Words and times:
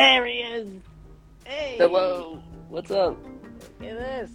There 0.00 0.24
he 0.24 0.38
is. 0.38 0.66
Hey. 1.44 1.74
Hello. 1.76 2.42
What's 2.70 2.90
up? 2.90 3.18
Look 3.80 3.90
at 3.90 3.98
this. 3.98 4.30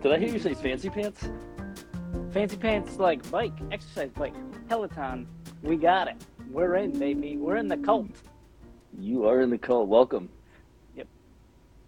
Did 0.00 0.12
I 0.12 0.18
hear 0.20 0.28
you 0.28 0.38
say 0.38 0.54
fancy 0.54 0.88
pants? 0.90 1.28
Fancy 2.30 2.56
pants 2.56 2.98
like 2.98 3.28
bike, 3.28 3.52
exercise 3.72 4.10
bike, 4.10 4.34
Peloton. 4.68 5.26
We 5.64 5.74
got 5.74 6.06
it. 6.06 6.24
We're 6.52 6.76
in, 6.76 6.96
baby. 6.96 7.36
We're 7.36 7.56
in 7.56 7.66
the 7.66 7.78
cult. 7.78 8.12
You 8.96 9.26
are 9.26 9.40
in 9.40 9.50
the 9.50 9.58
cult. 9.58 9.88
Welcome. 9.88 10.28
Yep. 10.94 11.08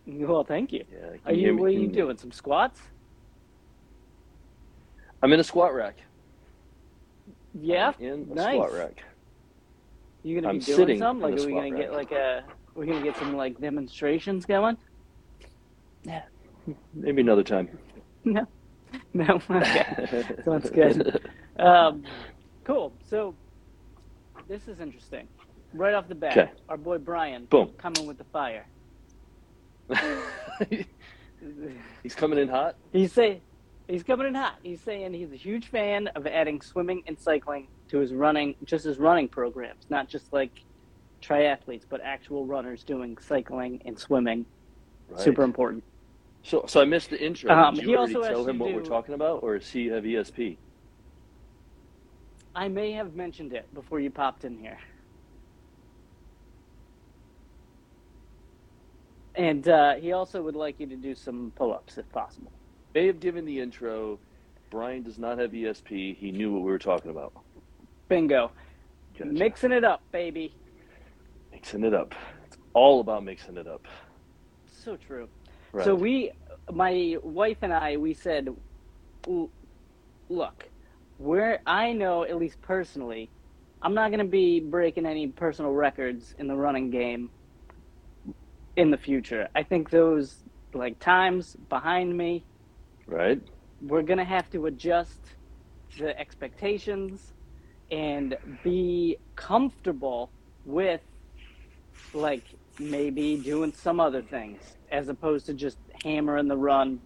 Well, 0.09 0.43
thank 0.43 0.73
you. 0.73 0.85
Yeah. 0.93 1.11
Are 1.25 1.33
you? 1.33 1.55
me? 1.55 1.61
What 1.61 1.67
are 1.67 1.75
you 1.75 1.87
doing? 1.87 2.19
Some 2.19 2.33
squats? 2.33 2.81
I'm 5.23 5.33
in 5.33 5.39
a 5.39 5.45
squat 5.45 5.73
rack. 5.73 5.99
Yeah. 7.55 7.93
I'm 7.97 8.05
in 8.05 8.29
a 8.33 8.35
nice. 8.35 8.55
squat 8.57 8.73
rack. 8.73 9.05
You 10.25 10.35
gonna 10.35 10.49
I'm 10.49 10.59
be 10.59 10.65
doing 10.65 10.77
sitting 10.77 10.99
some? 10.99 11.21
Like, 11.21 11.39
are 11.39 11.47
we 11.47 11.53
gonna 11.53 11.71
get 11.71 11.93
like 11.93 12.11
a? 12.11 12.43
We're 12.81 12.87
gonna 12.87 13.03
get 13.03 13.15
some 13.19 13.37
like 13.37 13.61
demonstrations 13.61 14.47
going? 14.47 14.79
Yeah. 16.02 16.23
Maybe 16.95 17.21
another 17.21 17.43
time. 17.43 17.69
No. 18.25 18.47
No. 19.15 19.41
Okay. 19.51 20.25
Sounds 20.45 20.69
good. 20.71 21.21
Um, 21.59 22.05
cool. 22.65 22.93
So 23.09 23.35
this 24.48 24.66
is 24.69 24.79
interesting. 24.80 25.27
Right 25.74 25.93
off 25.95 26.07
the 26.09 26.15
bat, 26.15 26.37
Okay. 26.37 26.51
our 26.69 26.77
boy 26.77 26.98
Brian 26.98 27.47
Boom. 27.47 27.71
coming 27.79 28.07
with 28.07 28.19
the 28.19 28.24
fire. 28.24 28.66
He's 32.02 32.15
coming 32.15 32.38
in 32.38 32.49
hot. 32.49 32.77
He's 32.93 33.12
saying 33.12 33.41
he's 33.88 34.02
coming 34.02 34.27
in 34.27 34.35
hot. 34.35 34.57
He's 34.62 34.80
saying 34.83 35.15
he's 35.15 35.33
a 35.33 35.37
huge 35.37 35.69
fan 35.69 36.09
of 36.09 36.27
adding 36.27 36.60
swimming 36.60 37.02
and 37.07 37.19
cycling 37.19 37.69
to 37.88 37.99
his 37.99 38.12
running, 38.12 38.55
just 38.65 38.85
his 38.85 38.99
running 38.99 39.29
programs, 39.29 39.87
not 39.88 40.09
just 40.09 40.30
like 40.33 40.62
triathletes, 41.23 41.84
but 41.88 42.01
actual 42.02 42.47
runners 42.47 42.83
doing 42.84 43.16
cycling 43.19 43.80
and 43.84 43.98
swimming. 43.98 44.47
Right. 45.09 45.20
Super 45.20 45.43
important. 45.43 45.84
So, 46.43 46.65
so 46.66 46.80
I 46.80 46.85
missed 46.85 47.10
the 47.10 47.23
intro. 47.23 47.52
Um, 47.52 47.74
Did 47.74 47.85
you 47.85 47.96
already 47.96 48.15
also 48.15 48.29
tell 48.29 48.49
him 48.49 48.59
what 48.59 48.73
we're 48.73 48.82
talking 48.82 49.15
about, 49.15 49.43
or 49.43 49.59
does 49.59 49.71
he 49.71 49.87
have 49.88 50.04
ESP? 50.04 50.57
I 52.54 52.68
may 52.68 52.93
have 52.93 53.15
mentioned 53.15 53.52
it 53.52 53.73
before 53.74 54.01
you 54.01 54.10
popped 54.10 54.45
in 54.45 54.59
here. 54.59 54.79
And 59.35 59.68
uh, 59.68 59.95
he 59.95 60.13
also 60.13 60.43
would 60.43 60.57
like 60.57 60.80
you 60.80 60.87
to 60.87 60.96
do 60.96 61.15
some 61.15 61.52
pull-ups 61.54 61.98
if 61.98 62.10
possible. 62.10 62.51
May 62.95 63.07
have 63.07 63.21
given 63.21 63.45
the 63.45 63.60
intro. 63.60 64.19
Brian 64.71 65.03
does 65.03 65.19
not 65.19 65.38
have 65.38 65.53
ESP. 65.53 66.16
He 66.16 66.32
knew 66.32 66.53
what 66.53 66.62
we 66.62 66.71
were 66.71 66.78
talking 66.78 67.10
about. 67.10 67.32
Bingo. 68.09 68.50
Gotcha. 69.16 69.31
Mixing 69.31 69.72
it 69.72 69.84
up, 69.84 70.03
baby. 70.10 70.54
Mixing 71.61 71.84
it 71.84 71.93
up. 71.93 72.15
It's 72.47 72.56
all 72.72 73.00
about 73.00 73.22
mixing 73.22 73.59
it 73.59 73.66
up. 73.66 73.87
So 74.66 74.97
true. 74.97 75.28
Right. 75.72 75.84
So 75.84 75.94
we, 75.94 76.33
my 76.72 77.19
wife 77.22 77.59
and 77.61 77.71
I, 77.71 77.99
we 77.99 78.15
said, 78.15 78.49
look, 80.31 80.69
where 81.19 81.61
I 81.66 81.93
know 81.93 82.25
at 82.25 82.38
least 82.38 82.62
personally, 82.62 83.28
I'm 83.83 83.93
not 83.93 84.09
going 84.09 84.21
to 84.21 84.25
be 84.25 84.59
breaking 84.61 85.05
any 85.05 85.27
personal 85.28 85.72
records 85.72 86.34
in 86.38 86.47
the 86.47 86.56
running 86.56 86.91
game 86.91 87.28
in 88.77 88.91
the 88.91 88.97
future. 88.97 89.47
I 89.55 89.62
think 89.62 89.91
those 89.91 90.37
like 90.72 90.99
times 90.99 91.59
behind 91.69 92.16
me, 92.16 92.43
right. 93.06 93.38
we're 93.83 94.03
going 94.03 94.19
to 94.19 94.25
have 94.25 94.49
to 94.53 94.65
adjust 94.65 95.21
the 95.99 96.19
expectations 96.19 97.34
and 97.91 98.38
be 98.65 99.19
comfortable 99.37 100.31
with 100.65 101.03
like 102.15 102.44
maybe 102.78 103.37
doing 103.37 103.72
some 103.72 104.00
other 104.00 104.22
things 104.22 104.61
as 104.91 105.09
opposed 105.09 105.47
to 105.47 105.55
just 105.55 105.78
hammering 106.03 106.49
the 106.49 106.56
run 106.56 107.00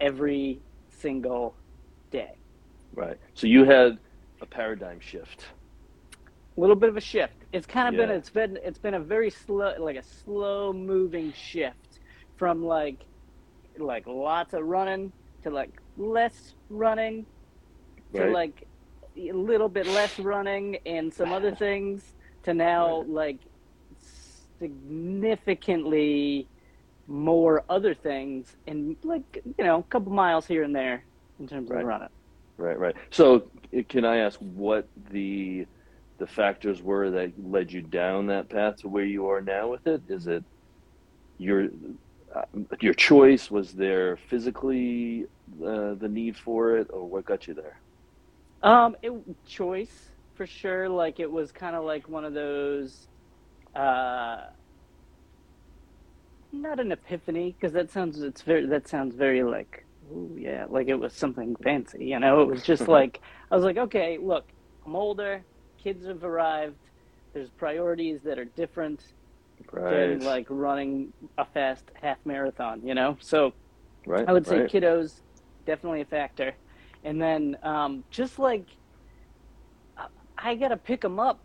every 0.00 0.62
single 0.88 1.56
day. 2.10 2.38
Right. 2.94 3.18
So 3.34 3.46
you 3.46 3.64
had 3.64 3.98
a 4.40 4.46
paradigm 4.46 5.00
shift. 5.00 5.44
A 6.56 6.60
little 6.60 6.76
bit 6.76 6.88
of 6.88 6.96
a 6.96 7.00
shift. 7.00 7.44
It's 7.52 7.66
kind 7.66 7.88
of 7.88 7.96
been 7.96 8.10
it's 8.10 8.30
been 8.30 8.58
it's 8.64 8.78
been 8.78 8.94
a 8.94 9.00
very 9.00 9.30
slow 9.30 9.74
like 9.78 9.96
a 9.96 10.02
slow 10.02 10.72
moving 10.72 11.32
shift 11.32 12.00
from 12.36 12.62
like 12.64 13.04
like 13.78 14.06
lots 14.06 14.54
of 14.54 14.62
running 14.64 15.12
to 15.42 15.50
like 15.50 15.70
less 15.96 16.54
running 16.70 17.26
to 18.14 18.22
Right. 18.22 18.32
like 18.32 18.66
a 19.18 19.32
little 19.32 19.68
bit 19.68 19.86
less 19.86 20.18
running 20.18 20.78
and 20.86 21.12
some 21.12 21.32
other 21.32 21.54
things 21.66 22.14
to 22.44 22.54
now 22.54 23.00
Right. 23.00 23.08
like 23.08 23.40
significantly 24.58 26.48
more 27.06 27.64
other 27.68 27.94
things 27.94 28.54
and 28.66 28.96
like 29.04 29.24
you 29.58 29.64
know 29.64 29.80
a 29.80 29.84
couple 29.84 30.12
miles 30.12 30.46
here 30.46 30.62
and 30.62 30.74
there 30.74 31.06
in 31.38 31.46
terms 31.46 31.70
Right. 31.70 31.80
of 31.80 31.84
running. 31.84 32.08
Right, 32.58 32.78
right. 32.78 32.96
So, 33.10 33.50
uh, 33.76 33.82
can 33.88 34.04
I 34.04 34.18
ask 34.18 34.38
what 34.40 34.88
the 35.10 35.66
the 36.18 36.26
factors 36.26 36.82
were 36.82 37.10
that 37.10 37.34
led 37.38 37.72
you 37.72 37.82
down 37.82 38.28
that 38.28 38.48
path 38.50 38.76
to 38.78 38.88
where 38.88 39.04
you 39.04 39.28
are 39.28 39.42
now 39.42 39.68
with 39.70 39.86
it? 39.86 40.02
Is 40.08 40.26
it 40.26 40.44
your 41.38 41.68
uh, 42.34 42.42
your 42.80 42.94
choice? 42.94 43.50
Was 43.50 43.72
there 43.72 44.16
physically 44.16 45.26
uh, 45.64 45.94
the 45.94 46.08
need 46.10 46.36
for 46.36 46.78
it, 46.78 46.88
or 46.90 47.06
what 47.08 47.26
got 47.26 47.46
you 47.48 47.54
there? 47.54 47.76
Um, 48.62 48.96
it 49.02 49.12
choice 49.46 50.10
for 50.34 50.46
sure. 50.46 50.88
Like 50.88 51.20
it 51.20 51.30
was 51.30 51.52
kind 51.52 51.76
of 51.76 51.84
like 51.84 52.08
one 52.08 52.24
of 52.24 52.34
those, 52.34 53.08
uh, 53.76 54.38
not 56.52 56.80
an 56.80 56.92
epiphany 56.92 57.54
because 57.58 57.72
that 57.74 57.90
sounds 57.90 58.20
it's 58.22 58.42
very 58.42 58.66
that 58.66 58.88
sounds 58.88 59.14
very 59.14 59.42
like 59.42 59.84
oh 60.12 60.30
yeah 60.36 60.64
like 60.68 60.88
it 60.88 60.94
was 60.96 61.12
something 61.14 61.54
fancy. 61.62 62.06
You 62.06 62.18
know, 62.20 62.42
it 62.42 62.48
was 62.48 62.62
just 62.62 62.88
like 62.88 63.20
I 63.50 63.56
was 63.56 63.64
like 63.64 63.76
okay, 63.78 64.18
look, 64.20 64.44
I'm 64.86 64.96
older, 64.96 65.44
kids 65.82 66.06
have 66.06 66.24
arrived. 66.24 66.76
There's 67.34 67.50
priorities 67.50 68.22
that 68.24 68.38
are 68.38 68.46
different 68.46 69.02
Right, 69.72 70.08
than 70.08 70.20
like 70.20 70.46
running 70.50 71.12
a 71.38 71.46
fast 71.46 71.90
half 72.00 72.18
marathon. 72.24 72.82
You 72.84 72.94
know, 72.94 73.16
so. 73.20 73.52
right. 74.06 74.28
I 74.28 74.32
would 74.32 74.46
say 74.46 74.60
right. 74.60 74.70
kiddos 74.70 75.22
definitely 75.66 76.02
a 76.02 76.06
factor, 76.06 76.54
and 77.04 77.20
then 77.20 77.56
um, 77.62 78.04
just 78.10 78.38
like 78.38 78.66
I- 79.96 80.08
I 80.38 80.54
gotta 80.56 80.76
pick 80.76 81.00
them 81.00 81.18
up, 81.18 81.44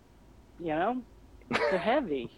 you 0.60 0.68
know, 0.76 1.04
they're 1.52 1.78
heavy. 1.80 2.30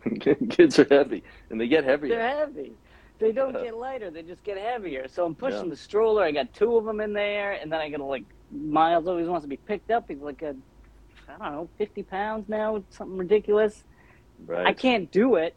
kids 0.50 0.78
are 0.78 0.86
heavy, 0.90 1.22
and 1.50 1.60
they 1.60 1.68
get 1.68 1.84
heavier. 1.84 2.16
they're 2.16 2.36
heavy. 2.36 2.72
They 3.18 3.32
don't 3.32 3.54
Yeah. 3.54 3.64
get 3.64 3.76
lighter; 3.76 4.10
they 4.10 4.22
just 4.22 4.42
get 4.44 4.58
heavier. 4.58 5.06
So 5.08 5.24
I'm 5.24 5.34
pushing 5.34 5.64
Yeah. 5.64 5.70
the 5.70 5.76
stroller. 5.76 6.22
I 6.24 6.32
got 6.32 6.52
two 6.52 6.76
of 6.76 6.84
them 6.84 7.00
in 7.00 7.12
there, 7.12 7.52
and 7.52 7.70
then 7.72 7.80
I 7.80 7.88
got 7.90 7.98
to 7.98 8.04
like 8.04 8.24
Miles 8.50 9.06
always 9.06 9.26
wants 9.28 9.44
to 9.44 9.48
be 9.48 9.56
picked 9.56 9.90
up. 9.90 10.04
He's 10.08 10.18
like 10.20 10.42
a 10.42 10.54
I 11.28 11.32
don't 11.38 11.52
know, 11.52 11.68
50 11.78 12.02
pounds 12.02 12.48
now, 12.48 12.84
something 12.90 13.16
ridiculous. 13.16 13.82
Right. 14.46 14.66
I 14.66 14.72
can't 14.74 15.10
do 15.10 15.36
it. 15.36 15.56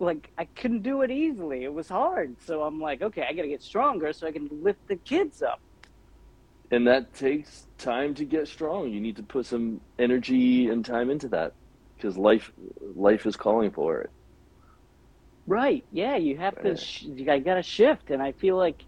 Like 0.00 0.30
I 0.36 0.46
couldn't 0.46 0.82
do 0.82 1.02
it 1.02 1.10
easily. 1.10 1.64
It 1.64 1.72
was 1.72 1.88
hard. 1.88 2.36
So 2.40 2.62
I'm 2.62 2.80
like, 2.80 3.00
okay, 3.02 3.24
I 3.28 3.32
got 3.34 3.42
to 3.42 3.48
get 3.48 3.62
stronger 3.62 4.12
so 4.12 4.26
I 4.26 4.32
can 4.32 4.48
lift 4.50 4.86
the 4.88 4.96
kids 4.96 5.42
up. 5.42 5.60
and 6.70 6.86
that 6.88 7.12
takes 7.14 7.68
time 7.78 8.14
to 8.14 8.24
get 8.24 8.48
strong. 8.48 8.88
You 8.90 9.00
need 9.00 9.16
to 9.16 9.22
put 9.22 9.46
some 9.46 9.80
energy 9.98 10.68
and 10.68 10.84
time 10.84 11.10
into 11.10 11.28
that 11.28 11.52
because 11.96 12.16
life 12.16 12.50
life 12.80 13.26
is 13.26 13.36
calling 13.36 13.70
for 13.70 14.00
it. 14.02 14.10
Right. 15.46 15.84
Yeah, 15.90 16.16
you 16.16 16.36
have 16.38 16.58
to. 16.60 16.70
Right. 16.70 16.78
Sh- 16.78 17.02
you 17.02 17.24
got 17.24 17.54
to 17.54 17.62
shift, 17.62 18.10
and 18.10 18.22
I 18.22 18.32
feel 18.32 18.56
like, 18.56 18.82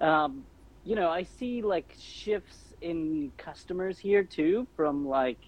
um, 0.00 0.44
you 0.84 0.96
know, 0.96 1.08
I 1.08 1.22
see 1.24 1.62
like 1.62 1.94
shifts 1.98 2.72
in 2.80 3.32
customers 3.38 3.98
here 3.98 4.24
too, 4.24 4.66
from 4.76 5.06
like, 5.06 5.38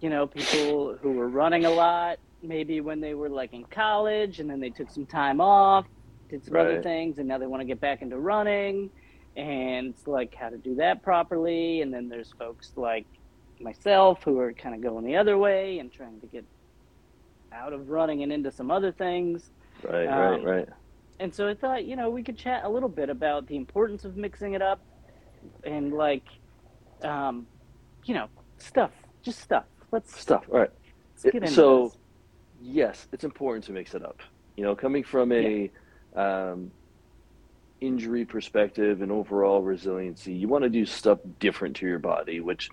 you 0.00 0.10
know, 0.10 0.26
people 0.26 0.96
who 1.02 1.12
were 1.12 1.28
running 1.28 1.64
a 1.64 1.70
lot, 1.70 2.18
maybe 2.42 2.80
when 2.80 3.00
they 3.00 3.14
were 3.14 3.30
like 3.30 3.54
in 3.54 3.64
college, 3.70 4.38
and 4.40 4.50
then 4.50 4.60
they 4.60 4.70
took 4.70 4.90
some 4.90 5.06
time 5.06 5.40
off, 5.40 5.86
did 6.28 6.44
some 6.44 6.58
other 6.58 6.76
things, 6.78 7.18
and 7.18 7.28
now 7.28 7.38
they 7.38 7.46
want 7.46 7.62
to 7.62 7.66
get 7.66 7.80
back 7.80 8.02
into 8.02 8.18
running, 8.18 8.90
and 9.36 9.88
it's 9.88 10.06
like 10.06 10.34
how 10.38 10.50
to 10.50 10.58
do 10.58 10.76
that 10.76 11.02
properly. 11.02 11.80
And 11.80 11.92
then 11.94 12.08
there's 12.08 12.32
folks 12.38 12.72
like 12.76 13.06
myself 13.60 14.22
who 14.24 14.38
are 14.38 14.52
kind 14.52 14.74
of 14.74 14.80
going 14.80 15.04
the 15.04 15.16
other 15.16 15.38
way 15.38 15.78
and 15.78 15.92
trying 15.92 16.20
to 16.20 16.26
get 16.26 16.44
out 17.52 17.72
of 17.72 17.88
running 17.88 18.22
and 18.22 18.32
into 18.32 18.50
some 18.50 18.70
other 18.70 18.92
things. 18.92 19.50
Right, 19.82 20.06
Um, 20.06 20.44
right, 20.44 20.44
right. 20.44 20.68
And 21.20 21.32
so 21.32 21.48
I 21.48 21.54
thought, 21.54 21.84
you 21.84 21.94
know, 21.96 22.10
we 22.10 22.22
could 22.22 22.36
chat 22.36 22.64
a 22.64 22.68
little 22.68 22.88
bit 22.88 23.08
about 23.08 23.46
the 23.46 23.56
importance 23.56 24.04
of 24.04 24.16
mixing 24.16 24.54
it 24.54 24.62
up 24.62 24.80
and 25.62 25.92
like, 25.92 26.24
um, 27.02 27.46
you 28.04 28.14
know, 28.14 28.28
stuff, 28.58 28.90
just 29.22 29.40
stuff. 29.40 29.64
Let's, 29.92 30.18
Stuff. 30.20 30.44
All 30.52 30.58
right. 30.58 30.70
let's 31.12 31.22
get 31.22 31.34
into 31.36 31.48
so, 31.48 31.84
this. 31.84 31.98
yes, 32.60 33.08
it's 33.12 33.22
important 33.24 33.64
to 33.66 33.72
mix 33.72 33.94
it 33.94 34.04
up. 34.04 34.20
You 34.56 34.64
know, 34.64 34.74
coming 34.74 35.04
from 35.04 35.30
a 35.30 35.70
um, 36.16 36.72
injury 37.80 38.24
perspective 38.24 39.02
and 39.02 39.12
overall 39.12 39.62
resiliency, 39.62 40.32
you 40.32 40.48
want 40.48 40.64
to 40.64 40.70
do 40.70 40.84
stuff 40.84 41.20
different 41.38 41.76
to 41.76 41.86
your 41.86 42.00
body, 42.00 42.40
which 42.40 42.70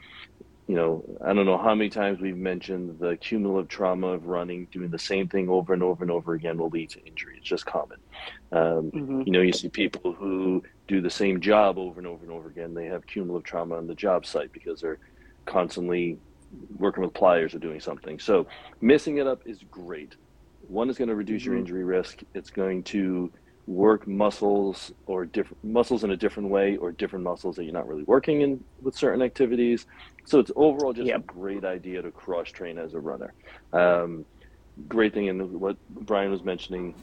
you 0.71 0.77
know, 0.77 1.03
I 1.21 1.33
don't 1.33 1.45
know 1.45 1.57
how 1.57 1.75
many 1.75 1.89
times 1.89 2.21
we've 2.21 2.37
mentioned 2.37 2.97
the 2.97 3.17
cumulative 3.17 3.67
trauma 3.67 4.07
of 4.07 4.27
running, 4.27 4.69
doing 4.71 4.89
the 4.89 4.97
same 4.97 5.27
thing 5.27 5.49
over 5.49 5.73
and 5.73 5.83
over 5.83 6.01
and 6.01 6.09
over 6.09 6.33
again 6.33 6.57
will 6.57 6.69
lead 6.69 6.91
to 6.91 7.05
injury. 7.05 7.35
It's 7.37 7.49
just 7.49 7.65
common. 7.65 7.97
Um, 8.53 8.93
hmm 8.93 9.23
you 9.25 9.33
know, 9.33 9.41
you 9.41 9.51
see 9.51 9.67
people 9.67 10.13
who 10.13 10.63
do 10.87 11.01
the 11.01 11.09
same 11.09 11.41
job 11.41 11.77
over 11.77 11.99
and 11.99 12.07
over 12.07 12.23
and 12.23 12.31
over 12.31 12.47
again. 12.47 12.73
They 12.73 12.85
have 12.85 13.05
cumulative 13.05 13.43
trauma 13.45 13.75
on 13.75 13.85
the 13.85 13.95
job 13.95 14.25
site 14.25 14.53
because 14.53 14.79
they're 14.79 14.99
constantly 15.45 16.19
working 16.77 17.03
with 17.03 17.13
pliers 17.13 17.53
or 17.53 17.59
doing 17.59 17.81
something. 17.81 18.17
So 18.17 18.47
missing 18.79 19.17
it 19.17 19.27
up 19.27 19.41
is 19.45 19.61
great. 19.69 20.15
One 20.61 20.89
is 20.89 20.97
going 20.97 21.09
to 21.09 21.15
reduce 21.15 21.45
your 21.45 21.57
hmm 21.57 21.57
injury 21.57 21.83
risk. 21.83 22.19
It's 22.33 22.49
going 22.49 22.85
to 22.85 23.29
work 23.67 24.07
muscles 24.07 24.91
or 25.05 25.25
different 25.25 25.63
muscles 25.63 26.03
in 26.03 26.11
a 26.11 26.17
different 26.17 26.49
way 26.49 26.77
or 26.77 26.91
different 26.91 27.23
muscles 27.23 27.55
that 27.55 27.63
you're 27.63 27.73
not 27.73 27.87
really 27.87 28.03
working 28.03 28.41
in 28.41 28.63
with 28.81 28.95
certain 28.95 29.21
activities. 29.21 29.85
So 30.25 30.39
it's 30.39 30.51
overall 30.55 30.93
just 30.93 31.09
a 31.09 31.19
great 31.19 31.63
idea 31.63 32.01
to 32.01 32.11
cross 32.11 32.49
train 32.49 32.77
as 32.77 32.93
a 32.93 32.99
runner. 32.99 33.33
Um, 33.73 34.25
great 34.87 35.13
thing 35.13 35.27
in 35.27 35.59
what 35.59 35.77
Brian 35.89 36.31
was 36.31 36.43
mentioning, 36.43 36.95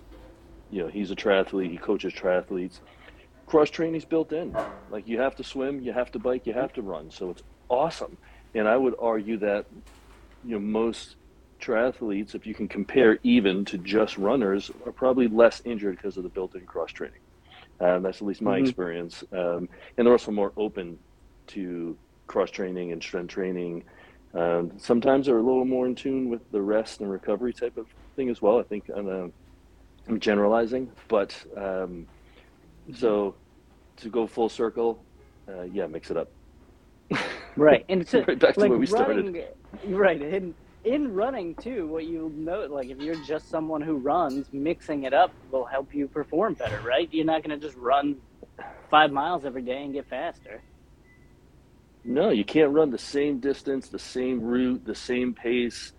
you 0.71 0.83
know, 0.83 0.89
he's 0.89 1.11
a 1.11 1.17
triathlete, 1.17 1.71
he 1.71 1.79
coaches 1.79 2.13
triathletes. 2.13 2.81
Cross 3.47 3.71
training's 3.71 4.05
built 4.05 4.33
in. 4.33 4.55
Like 4.91 5.09
you 5.09 5.21
have 5.21 5.37
to 5.37 5.45
swim, 5.45 5.81
you 5.81 5.93
have 5.93 6.11
to 6.13 6.19
bike, 6.19 6.47
you 6.47 6.53
have 6.53 6.73
to 6.75 6.83
run. 6.83 7.11
So 7.11 7.31
it's 7.31 7.43
awesome. 7.69 8.19
And 8.55 8.69
I 8.69 8.77
would 8.77 8.95
argue 8.99 9.39
that 9.39 9.67
you 10.45 10.53
know 10.53 10.61
most 10.61 11.17
triathletes, 11.63 12.35
if 12.35 12.47
you 12.47 12.55
can 12.55 12.69
compare 12.69 13.19
even 13.23 13.65
to 13.67 13.79
just 13.79 14.19
runners, 14.19 14.71
are 14.87 14.93
probably 14.93 15.29
less 15.29 15.61
injured 15.65 15.97
because 15.97 16.17
of 16.17 16.23
the 16.25 16.31
built-in 16.31 16.67
cross 16.67 16.93
training. 16.93 17.21
Um, 17.81 18.03
that's 18.03 18.19
at 18.19 18.27
least 18.27 18.43
my 18.43 18.57
hmm 18.57 18.59
experience. 18.59 19.25
Um, 19.33 19.69
and 19.97 20.07
they're 20.07 20.13
also 20.13 20.33
more 20.33 20.53
open 20.57 20.99
to 21.49 21.99
cross 22.29 22.51
training 22.51 22.93
and 22.93 23.03
strength 23.03 23.31
training. 23.33 23.85
Um, 24.35 24.73
sometimes 24.79 25.27
they're 25.27 25.39
a 25.39 25.43
little 25.43 25.65
more 25.65 25.87
in 25.87 25.95
tune 25.95 26.29
with 26.29 26.43
the 26.51 26.63
rest 26.63 27.01
and 27.01 27.11
recovery 27.11 27.53
type 27.55 27.77
of 27.77 27.87
thing 28.17 28.29
as 28.31 28.43
well. 28.43 28.59
I 28.59 28.65
think 28.65 28.85
I'm, 28.95 29.09
uh, 29.09 29.29
I'm 30.09 30.21
generalizing, 30.21 30.91
but 31.09 31.37
um, 31.57 32.09
hmm 32.87 33.11
so 33.11 33.37
to 33.99 34.11
go 34.11 34.27
full 34.27 34.49
circle, 34.49 35.07
uh, 35.49 35.63
yeah, 35.63 35.87
mix 35.87 36.11
it 36.11 36.17
up. 36.17 36.29
Right, 37.57 37.85
and 37.89 38.07
to 38.09 38.29
right 38.29 38.39
back 38.39 38.59
to 38.59 38.67
like 38.67 38.69
where 38.69 38.79
we 38.79 38.87
started. 38.87 39.27
running, 39.27 39.43
right? 39.89 40.21
In 40.23 40.55
in 40.85 41.15
running 41.15 41.55
too, 41.57 41.87
what 41.89 42.07
you'll 42.07 42.31
note, 42.31 42.71
like 42.71 42.89
if 42.89 42.99
you're 42.99 43.23
just 43.27 43.49
someone 43.51 43.83
who 43.83 43.97
runs, 43.97 44.49
mixing 44.53 45.05
it 45.05 45.13
up 45.13 45.33
will 45.51 45.65
help 45.65 45.95
you 45.95 46.09
perform 46.09 46.55
better, 46.55 46.81
right? 46.81 47.09
You're 47.13 47.27
not 47.27 47.43
going 47.43 47.59
to 47.59 47.65
just 47.65 47.77
run 47.77 48.17
five 48.91 49.11
miles 49.11 49.45
every 49.45 49.63
day 49.63 49.83
and 49.83 49.93
get 49.93 50.09
faster. 50.09 50.63
No, 52.05 52.31
you 52.31 52.45
can't 52.45 52.73
run 52.73 52.91
the 52.91 52.99
same 52.99 53.41
distance, 53.41 53.89
the 53.89 53.99
same 53.99 54.41
route, 54.41 54.85
the 54.85 54.95
same 54.95 55.35
pace, 55.35 55.93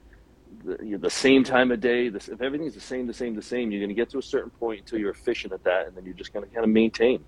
the, 0.64 0.78
you 0.82 0.92
know, 0.92 0.98
the 0.98 1.10
same 1.10 1.44
time 1.44 1.72
of 1.72 1.82
day. 1.82 2.10
This, 2.10 2.30
if 2.30 2.42
everything's 2.42 2.74
the 2.74 2.80
same, 2.82 3.06
the 3.06 3.14
same, 3.14 3.36
the 3.36 3.42
same, 3.42 3.72
you're 3.72 3.82
going 3.82 3.90
to 3.90 3.96
get 3.96 4.10
to 4.12 4.18
a 4.18 4.24
certain 4.24 4.50
point 4.50 4.80
until 4.80 4.98
you're 4.98 5.12
efficient 5.12 5.54
at 5.54 5.64
that, 5.66 5.88
and 5.88 5.96
then 5.96 6.06
you're 6.06 6.16
just 6.16 6.34
going 6.34 6.48
to 6.48 6.52
kind 6.52 6.64
of 6.64 6.72
maintain. 6.72 7.26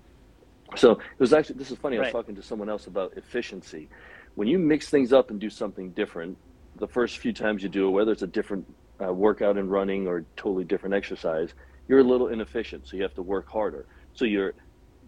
So 0.76 0.92
it 0.92 1.20
was 1.20 1.32
actually 1.32 1.56
this 1.56 1.70
is 1.70 1.78
funny. 1.78 1.98
I 1.98 2.00
was 2.00 2.12
talking 2.12 2.34
to 2.34 2.42
someone 2.42 2.70
else 2.70 2.86
about 2.86 3.12
efficiency. 3.16 3.90
When 4.34 4.48
you 4.48 4.58
mix 4.58 4.88
things 4.88 5.12
up 5.12 5.30
and 5.30 5.38
do 5.38 5.50
something 5.50 5.92
different, 5.92 6.38
the 6.76 6.88
first 6.88 7.18
few 7.18 7.32
times 7.32 7.62
you 7.62 7.68
do 7.68 7.88
it, 7.88 7.90
whether 7.90 8.12
it's 8.12 8.22
a 8.22 8.26
different 8.26 8.66
uh, 9.02 9.12
workout 9.12 9.56
and 9.58 9.70
running 9.70 10.06
or 10.06 10.24
totally 10.36 10.64
different 10.64 10.94
exercise, 10.94 11.54
you're 11.88 12.00
a 12.00 12.04
little 12.04 12.28
inefficient. 12.28 12.86
So 12.86 12.96
you 12.96 13.02
have 13.02 13.14
to 13.14 13.22
work 13.22 13.48
harder. 13.48 13.86
So 14.14 14.24
you're 14.24 14.54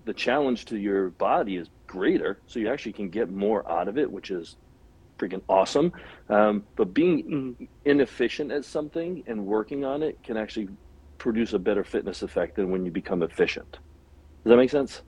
the 0.05 0.13
challenge 0.13 0.67
to 0.67 0.77
your 0.77 1.11
body 1.11 1.57
is 1.57 1.69
greater. 1.87 2.41
So 2.47 2.59
you 2.59 2.71
actually 2.71 2.93
can 2.93 3.09
get 3.09 3.31
more 3.31 3.71
out 3.71 3.89
of 3.89 3.97
it, 3.97 4.11
which 4.11 4.31
is 4.31 4.57
freaking 5.19 5.43
awesome. 5.49 5.93
Um, 6.29 6.65
but 6.77 6.93
being 6.93 7.69
inefficient 7.85 8.53
at 8.53 8.65
something 8.65 9.23
and 9.27 9.47
working 9.47 9.85
on 9.85 10.03
it 10.03 10.23
can 10.23 10.37
actually 10.37 10.69
produce 11.19 11.53
a 11.53 11.59
better 11.59 11.85
fitness 11.85 12.23
effect 12.23 12.57
than 12.57 12.71
when 12.71 12.85
you 12.85 12.91
become 12.91 13.23
efficient. 13.23 13.73
Does 13.73 14.51
that 14.51 14.57
make 14.57 14.71
sense? 14.71 15.03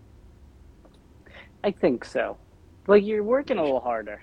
I 1.62 1.72
think 1.72 2.04
so. 2.04 2.38
Like 2.86 3.04
you're 3.04 3.24
working 3.24 3.58
a 3.58 3.62
little 3.62 3.80
harder. 3.80 4.22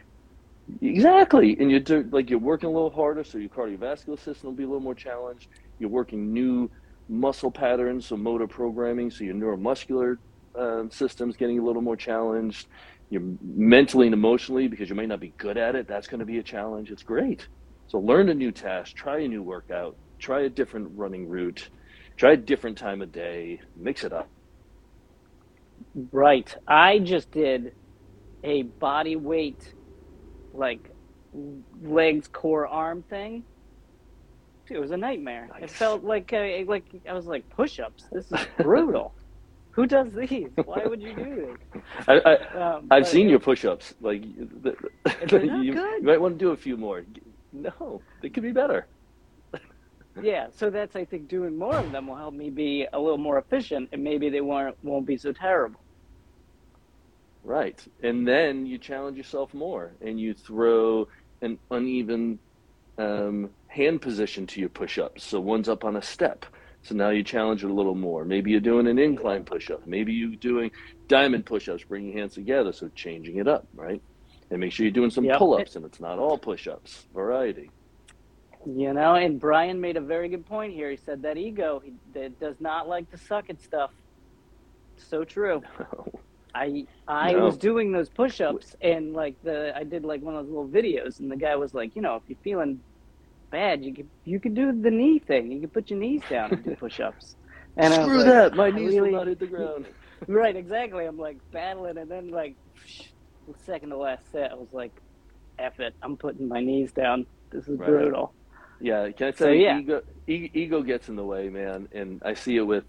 Exactly, 0.82 1.58
and 1.60 1.72
you 1.72 1.80
do 1.80 2.08
like 2.12 2.30
you're 2.30 2.40
working 2.40 2.70
a 2.70 2.72
little 2.72 2.90
harder, 2.90 3.24
so 3.24 3.38
your 3.38 3.50
cardiovascular 3.50 4.20
system 4.20 4.48
will 4.50 4.56
be 4.56 4.64
a 4.64 4.68
little 4.68 4.82
more 4.82 4.96
challenged. 4.96 5.50
You're 5.80 5.90
working 5.90 6.32
new 6.34 6.70
muscle 7.10 7.52
patterns, 7.52 8.08
so 8.08 8.18
motor 8.18 8.48
programming, 8.48 9.12
so 9.12 9.24
your 9.26 9.36
neuromuscular 9.36 10.18
um, 10.56 10.90
system's 10.90 11.36
getting 11.36 11.60
a 11.60 11.64
little 11.64 11.82
more 11.82 11.98
challenged. 11.98 12.68
You're 13.10 13.24
mentally 13.42 14.08
and 14.08 14.14
emotionally 14.14 14.68
because 14.68 14.90
you 14.90 14.96
may 14.96 15.06
not 15.06 15.20
be 15.20 15.34
good 15.38 15.58
at 15.58 15.76
it. 15.76 15.88
That's 15.88 16.08
going 16.08 16.20
to 16.20 16.26
be 16.26 16.40
a 16.40 16.44
challenge. 16.44 16.92
It's 16.92 17.04
great. 17.04 17.48
So 17.88 18.00
learn 18.00 18.30
a 18.30 18.34
new 18.34 18.52
task, 18.52 18.96
try 18.96 19.20
a 19.20 19.28
new 19.28 19.44
workout, 19.44 19.98
try 20.20 20.42
a 20.42 20.50
different 20.50 20.90
running 20.96 21.28
route, 21.28 21.70
try 22.18 22.34
a 22.34 22.38
different 22.38 22.78
time 22.78 23.02
of 23.02 23.12
day, 23.12 23.62
mix 23.76 24.04
it 24.04 24.14
up. 24.14 24.32
Right. 26.12 26.56
I 26.68 27.00
just 27.00 27.32
did 27.32 27.74
a 28.44 28.64
body 28.64 29.16
weight, 29.16 29.74
like 30.54 30.90
legs, 31.82 32.28
core, 32.28 32.68
arm 32.68 33.04
thing. 33.10 33.44
It 34.70 34.80
was 34.80 34.92
a 34.92 34.98
nightmare. 34.98 35.50
It 35.62 35.70
felt 35.70 36.04
like 36.04 36.32
a, 36.34 36.64
like 36.66 36.86
I 37.08 37.14
was 37.14 37.26
like 37.26 37.48
push-ups. 37.50 38.06
This 38.12 38.32
is 38.32 38.40
brutal. 38.58 39.14
Who 39.72 39.88
does 39.88 40.14
these? 40.14 40.50
Why 40.66 40.86
would 40.86 41.02
you 41.02 41.16
do 41.16 41.58
I, 42.08 42.14
I, 42.14 42.36
this? 42.38 42.56
Um, 42.56 42.88
I've 42.92 43.08
seen 43.08 43.28
it, 43.28 43.32
your 43.32 43.40
push-ups. 43.40 43.96
Like 44.02 44.22
the, 44.64 44.76
they're 45.28 45.44
you, 45.44 45.74
you 45.74 46.04
might 46.04 46.22
want 46.22 46.38
to 46.38 46.46
do 46.46 46.52
a 46.52 46.58
few 46.58 46.78
more. 46.78 47.04
No, 47.52 48.02
they 48.22 48.30
could 48.30 48.44
be 48.44 48.52
better. 48.52 48.88
Yeah, 50.22 50.50
so 50.56 50.70
that's 50.70 50.96
I 50.96 51.06
think 51.06 51.28
doing 51.28 51.58
more 51.58 51.76
of 51.76 51.92
them 51.92 52.06
will 52.06 52.16
help 52.16 52.36
me 52.36 52.52
be 52.52 52.86
a 52.94 53.00
little 53.00 53.18
more 53.18 53.40
efficient, 53.40 53.90
and 53.94 54.04
maybe 54.04 54.30
they 54.30 54.42
won't 54.42 54.78
won't 54.84 55.08
be 55.08 55.18
so 55.18 55.34
terrible. 55.34 55.80
Right. 57.44 57.84
And 58.02 58.28
then 58.28 58.66
you 58.66 58.78
challenge 58.78 59.18
yourself 59.18 59.54
more 59.54 59.92
and 60.02 60.20
you 60.20 60.34
throw 60.34 61.08
an 61.42 61.60
uneven 61.72 62.40
um, 62.98 63.50
hand 63.68 64.02
position 64.02 64.48
to 64.48 64.60
your 64.60 64.70
push 64.70 64.98
ups. 64.98 65.24
So 65.24 65.40
one's 65.40 65.68
up 65.68 65.84
on 65.84 65.98
a 65.98 66.02
step. 66.02 66.46
So 66.84 66.96
now 66.96 67.10
you 67.10 67.24
challenge 67.24 67.64
it 67.64 67.70
a 67.70 67.74
little 67.74 67.96
more. 67.96 68.26
Maybe 68.26 68.52
you're 68.52 68.60
doing 68.60 68.88
an 68.88 69.00
incline 69.00 69.44
push 69.44 69.72
up. 69.72 69.86
Maybe 69.88 70.14
you're 70.14 70.36
doing 70.36 70.72
diamond 71.08 71.46
push 71.46 71.70
ups, 71.70 71.84
bringing 71.84 72.14
hands 72.18 72.34
together. 72.34 72.72
So 72.74 72.90
changing 72.96 73.38
it 73.38 73.48
up, 73.48 73.68
right? 73.74 74.02
And 74.50 74.60
make 74.60 74.72
sure 74.72 74.86
you're 74.86 74.92
doing 74.94 75.10
some 75.10 75.26
Yep. 75.26 75.38
pull 75.38 75.54
ups 75.56 75.76
and 75.76 75.86
it's 75.86 76.00
not 76.00 76.20
all 76.20 76.38
push 76.38 76.68
ups, 76.68 77.08
variety. 77.14 77.72
You 78.66 78.94
know, 78.94 79.16
and 79.16 79.40
Brian 79.40 79.82
made 79.82 79.98
a 79.98 80.02
very 80.02 80.30
good 80.30 80.46
point 80.46 80.74
here. 80.74 80.90
He 80.90 80.98
said 80.98 81.22
that 81.24 81.38
ego 81.38 81.82
he, 81.84 81.94
that 82.14 82.40
does 82.40 82.56
not 82.62 82.88
like 82.88 83.10
to 83.12 83.18
suck 83.18 83.50
at 83.50 83.62
stuff. 83.62 83.92
So 84.98 85.24
true. 85.26 85.62
I 86.56 86.86
I 87.08 87.34
No. 87.34 87.46
was 87.46 87.58
doing 87.58 87.92
those 87.92 88.10
push-ups 88.10 88.76
and 88.82 89.14
like 89.14 89.36
the 89.44 89.76
I 89.76 89.84
did 89.84 90.04
like 90.06 90.22
one 90.22 90.36
of 90.36 90.46
those 90.46 90.54
little 90.54 90.68
videos 90.68 91.20
and 91.20 91.32
the 91.32 91.36
guy 91.36 91.56
was 91.56 91.74
like, 91.74 91.96
you 91.96 92.02
know, 92.02 92.16
if 92.16 92.24
you're 92.28 92.38
feeling 92.44 92.80
bad, 93.50 93.84
you 93.84 93.94
could 93.94 94.08
you 94.24 94.40
could 94.40 94.54
do 94.54 94.72
the 94.72 94.92
knee 94.92 95.20
thing. 95.20 95.52
You 95.52 95.62
could 95.62 95.74
put 95.74 95.90
your 95.90 96.00
knees 96.00 96.22
down 96.30 96.52
and 96.54 96.64
do 96.64 96.76
push-ups. 96.80 97.36
And 97.78 97.94
Screw 97.94 98.18
like, 98.18 98.26
that. 98.28 98.56
My 98.56 98.70
knees 98.70 98.94
really- 98.94 99.12
will 99.12 99.18
not 99.20 99.28
hit 99.28 99.40
the 99.40 99.48
ground. 99.48 99.86
Right, 100.28 100.56
exactly. 100.56 101.04
I'm 101.06 101.18
like 101.18 101.38
battling 101.52 101.98
and 101.98 102.10
then 102.10 102.30
like 102.32 102.56
the 103.46 103.54
second 103.66 103.90
to 103.90 103.98
last 103.98 104.32
set, 104.32 104.52
I 104.52 104.56
was 104.56 104.72
like, 104.72 104.94
F 105.60 105.82
it, 105.82 105.94
I'm 106.02 106.16
putting 106.16 106.48
my 106.48 106.62
knees 106.62 106.94
down. 106.94 107.26
This 107.50 107.68
is 107.68 107.78
Right. 107.78 107.90
brutal. 107.90 108.34
Yeah, 108.80 109.10
can 109.12 109.28
I 109.28 109.32
So, 109.32 109.50
you, 109.50 109.64
yeah. 109.64 109.80
ego, 109.80 110.02
ego 110.28 110.82
gets 110.82 111.10
in 111.10 111.18
the 111.18 111.26
way, 111.26 111.50
man, 111.50 111.90
and 111.92 112.22
I 112.24 112.36
see 112.36 112.56
it 112.56 112.62
with 112.62 112.86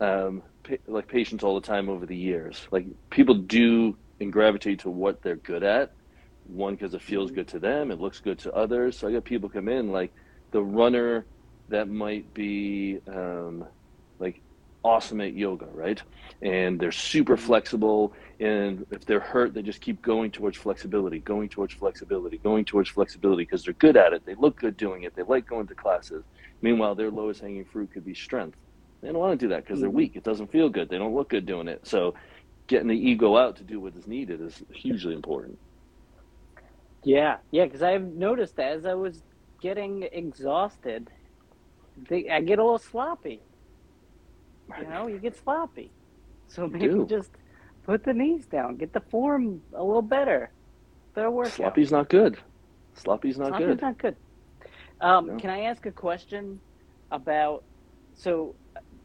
um, 0.00 0.42
like 0.86 1.08
patients 1.08 1.44
all 1.44 1.54
the 1.54 1.66
time 1.66 1.88
over 1.88 2.06
the 2.06 2.16
years. 2.16 2.66
Like 2.70 2.86
people 3.10 3.34
do 3.34 3.96
and 4.20 4.32
gravitate 4.32 4.80
to 4.80 4.90
what 4.90 5.22
they're 5.22 5.36
good 5.36 5.62
at. 5.62 5.92
One 6.46 6.74
because 6.74 6.94
it 6.94 7.02
feels 7.02 7.30
good 7.30 7.48
to 7.48 7.58
them, 7.58 7.90
it 7.90 8.00
looks 8.00 8.20
good 8.20 8.38
to 8.40 8.52
others. 8.52 8.98
So 8.98 9.08
I 9.08 9.12
got 9.12 9.24
people 9.24 9.48
come 9.48 9.68
in 9.68 9.92
like 9.92 10.12
the 10.50 10.62
runner 10.62 11.24
that 11.68 11.88
might 11.88 12.32
be 12.34 13.00
um, 13.08 13.64
like 14.18 14.40
awesome 14.84 15.20
at 15.20 15.34
yoga, 15.34 15.66
right? 15.72 16.02
And 16.42 16.78
they're 16.78 16.92
super 16.92 17.36
flexible. 17.36 18.12
And 18.40 18.84
if 18.90 19.04
they're 19.06 19.20
hurt, 19.20 19.54
they 19.54 19.62
just 19.62 19.80
keep 19.80 20.02
going 20.02 20.30
towards 20.30 20.56
flexibility, 20.56 21.20
going 21.20 21.48
towards 21.48 21.74
flexibility, 21.74 22.38
going 22.38 22.64
towards 22.64 22.90
flexibility 22.90 23.44
because 23.44 23.64
they're 23.64 23.74
good 23.74 23.96
at 23.96 24.12
it. 24.12 24.26
They 24.26 24.34
look 24.34 24.58
good 24.58 24.76
doing 24.76 25.04
it. 25.04 25.14
They 25.14 25.22
like 25.22 25.46
going 25.46 25.66
to 25.68 25.74
classes. 25.74 26.24
Meanwhile, 26.60 26.96
their 26.96 27.10
lowest 27.10 27.40
hanging 27.40 27.64
fruit 27.64 27.92
could 27.92 28.04
be 28.04 28.14
strength. 28.14 28.58
They 29.02 29.08
don't 29.08 29.18
want 29.18 29.38
to 29.38 29.44
do 29.46 29.50
that 29.50 29.64
because 29.64 29.80
they're 29.80 29.90
Mhm. 29.90 29.94
weak. 29.94 30.16
It 30.16 30.24
doesn't 30.24 30.52
feel 30.52 30.68
good. 30.70 30.88
They 30.88 30.98
don't 30.98 31.14
look 31.14 31.30
good 31.30 31.46
doing 31.46 31.68
it. 31.68 31.86
So 31.86 32.14
getting 32.68 32.88
the 32.88 32.96
ego 32.96 33.36
out 33.36 33.56
to 33.56 33.64
do 33.64 33.80
what 33.80 33.96
is 33.96 34.06
needed 34.06 34.40
is 34.40 34.62
hugely 34.72 35.14
important. 35.14 35.58
Yeah, 37.04 37.38
yeah, 37.50 37.64
because 37.64 37.82
I've 37.82 38.04
noticed 38.04 38.56
that 38.56 38.72
as 38.72 38.86
I 38.86 38.94
was 38.94 39.24
getting 39.60 40.04
exhausted, 40.12 41.10
they, 41.96 42.28
I 42.30 42.40
get 42.42 42.58
a 42.60 42.62
little 42.64 42.78
sloppy. 42.78 43.44
You 44.78 44.88
know, 44.88 45.08
you 45.08 45.18
get 45.18 45.36
sloppy. 45.36 45.92
So 46.48 46.68
maybe 46.68 47.04
just 47.06 47.30
put 47.84 48.04
the 48.04 48.12
knees 48.14 48.46
down, 48.46 48.76
get 48.76 48.92
the 48.92 49.00
form 49.10 49.62
a 49.74 49.82
little 49.82 50.02
better. 50.02 50.52
Better 51.14 51.30
workout. 51.30 51.52
Sloppy's 51.54 51.92
not 51.92 52.08
good. 52.08 52.38
Sloppy's 52.94 53.38
not 53.38 53.48
Sloppy's 53.48 53.66
good. 53.66 53.82
not 53.82 53.98
good. 53.98 54.16
Um, 55.00 55.26
No. 55.26 55.36
Can 55.38 55.50
I 55.50 55.62
ask 55.62 55.84
a 55.86 55.92
question 55.92 56.62
about? 57.10 57.64
So 58.14 58.56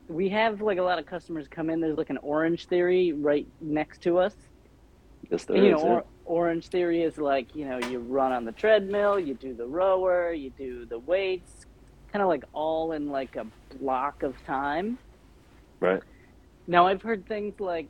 we 0.08 0.30
have 0.30 0.62
like 0.62 0.78
a 0.78 0.84
lot 0.84 1.00
of 1.00 1.06
customers 1.06 1.48
come 1.50 1.70
in. 1.70 1.80
There's 1.80 1.98
like 1.98 2.10
an 2.10 2.20
Orange 2.20 2.68
Theory 2.68 3.14
right 3.14 3.48
next 3.62 4.02
to 4.04 4.18
us. 4.20 4.36
Yes, 5.30 5.46
there 5.46 5.58
And, 5.58 5.66
you 5.66 5.76
is, 5.76 5.82
know, 5.82 5.88
yeah. 5.88 5.94
or, 5.96 6.06
Orange 6.26 6.68
Theory 6.68 7.04
is 7.04 7.18
like 7.18 7.56
you 7.56 7.68
know 7.68 7.80
you 7.80 8.00
run 8.00 8.32
on 8.32 8.46
the 8.46 8.52
treadmill, 8.52 9.20
you 9.20 9.34
do 9.34 9.54
the 9.54 9.66
rower, 9.66 10.34
you 10.34 10.50
do 10.52 10.86
the 10.86 11.00
weights, 11.00 11.66
kind 12.12 12.22
of 12.22 12.28
like 12.28 12.44
all 12.54 12.92
in 12.94 13.08
like 13.10 13.36
a 13.36 13.46
block 13.80 14.24
of 14.24 14.36
time. 14.46 14.98
Right. 15.80 16.02
Now 16.68 16.88
I've 16.88 17.02
heard 17.02 17.26
things 17.28 17.60
like 17.60 17.88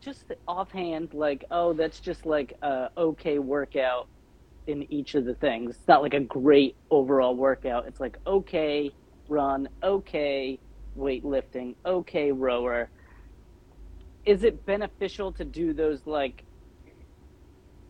just 0.00 0.32
offhand 0.48 1.12
like 1.12 1.44
oh 1.50 1.74
that's 1.74 2.00
just 2.00 2.24
like 2.24 2.54
a 2.62 2.88
okay 2.96 3.38
workout 3.38 4.08
in 4.66 4.90
each 4.92 5.14
of 5.14 5.24
the 5.24 5.34
things. 5.34 5.76
It's 5.76 5.88
not 5.88 6.02
like 6.02 6.14
a 6.14 6.20
great 6.20 6.76
overall 6.90 7.36
workout. 7.36 7.86
It's 7.86 8.00
like 8.00 8.18
okay 8.26 8.90
run, 9.28 9.68
okay 9.82 10.58
weightlifting, 10.96 11.74
okay 11.86 12.32
rower. 12.32 12.90
Is 14.24 14.44
it 14.44 14.64
beneficial 14.66 15.32
to 15.32 15.44
do 15.44 15.72
those 15.72 16.06
like 16.06 16.44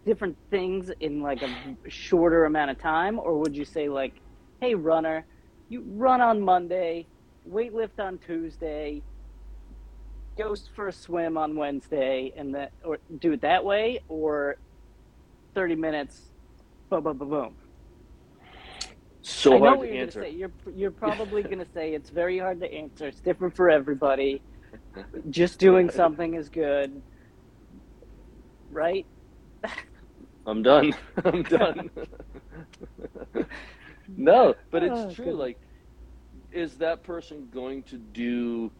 different 0.06 0.36
things 0.50 0.90
in 1.00 1.20
like 1.20 1.42
a 1.42 1.76
shorter 1.88 2.44
amount 2.44 2.70
of 2.70 2.78
time? 2.78 3.18
Or 3.18 3.38
would 3.38 3.56
you 3.56 3.64
say 3.64 3.88
like 3.88 4.20
hey 4.60 4.74
runner, 4.74 5.26
you 5.68 5.84
run 5.86 6.20
on 6.20 6.40
Monday, 6.40 7.08
weightlift 7.48 7.98
on 7.98 8.18
Tuesday, 8.18 9.02
go 10.38 10.54
for 10.74 10.88
a 10.88 10.92
swim 10.92 11.36
on 11.36 11.56
Wednesday 11.56 12.32
and 12.36 12.54
that 12.54 12.72
or 12.84 12.98
do 13.18 13.32
it 13.32 13.40
that 13.42 13.64
way 13.64 14.00
or 14.08 14.56
30 15.54 15.74
minutes 15.76 16.30
boom 16.88 17.02
boom 17.02 17.18
boom 17.18 17.30
boom 17.30 17.59
So 19.22 19.54
I 19.54 19.58
know 19.58 19.74
hard 19.74 19.78
what 19.78 19.88
to 19.88 19.90
you're 19.90 19.96
answer. 19.96 20.20
gonna 20.20 20.30
say 20.32 20.36
you're 20.36 20.52
you're 20.74 20.92
probably 20.92 21.44
gonna 21.44 21.66
say 21.74 21.94
it's 21.94 22.10
very 22.10 22.38
hard 22.38 22.60
to 22.60 22.72
answer 22.72 23.08
it's 23.08 23.20
different 23.20 23.56
for 23.56 23.70
everybody 23.70 24.42
just 25.30 25.58
doing 25.60 25.90
something 25.90 26.34
is 26.34 26.48
good 26.50 27.02
right 28.70 29.06
I'm 30.46 30.62
done. 30.62 30.94
I'm 31.24 31.42
done. 31.44 31.90
no, 34.16 34.54
but 34.72 34.82
it's 34.84 35.04
Oh, 35.04 35.10
true. 35.14 35.34
Like, 35.36 35.58
is 36.52 36.78
that 36.78 37.04
person 37.04 37.48
going 37.52 37.84
to 37.84 37.98
do 37.98 38.72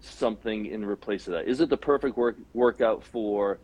something 0.00 0.66
in 0.66 0.84
replace 0.84 1.28
of 1.28 1.34
that? 1.34 1.48
Is 1.48 1.60
it 1.60 1.70
the 1.70 1.78
perfect 1.78 2.16
work 2.16 2.36
workout 2.54 3.04
for 3.04 3.60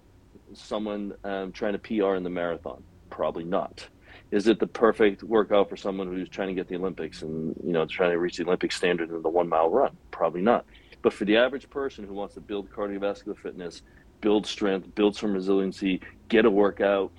someone 0.54 1.14
um, 1.24 1.52
trying 1.52 1.74
to 1.74 1.80
PR 1.80 2.16
in 2.16 2.24
the 2.24 2.30
marathon? 2.30 2.84
Probably 3.10 3.44
not. 3.44 3.88
Is 4.32 4.48
it 4.48 4.58
the 4.58 4.66
perfect 4.66 5.22
workout 5.22 5.68
for 5.68 5.76
someone 5.76 6.08
who's 6.08 6.28
trying 6.30 6.48
to 6.48 6.54
get 6.54 6.66
the 6.66 6.76
Olympics 6.76 7.20
and 7.20 7.54
you 7.62 7.72
know 7.72 7.84
trying 7.84 8.12
to 8.12 8.18
reach 8.18 8.38
the 8.38 8.44
Olympic 8.44 8.72
standard 8.72 9.10
in 9.10 9.22
the 9.22 9.28
one 9.28 9.48
mile 9.48 9.70
run? 9.70 9.96
Probably 10.10 10.40
not. 10.40 10.64
But 11.02 11.12
for 11.12 11.26
the 11.26 11.36
average 11.36 11.68
person 11.68 12.06
who 12.06 12.14
wants 12.14 12.34
to 12.34 12.40
build 12.40 12.70
cardiovascular 12.70 13.36
fitness, 13.36 13.82
build 14.22 14.46
strength, 14.46 14.94
build 14.94 15.16
some 15.16 15.34
resiliency, 15.34 16.00
get 16.28 16.46
a 16.46 16.50
workout, 16.50 17.12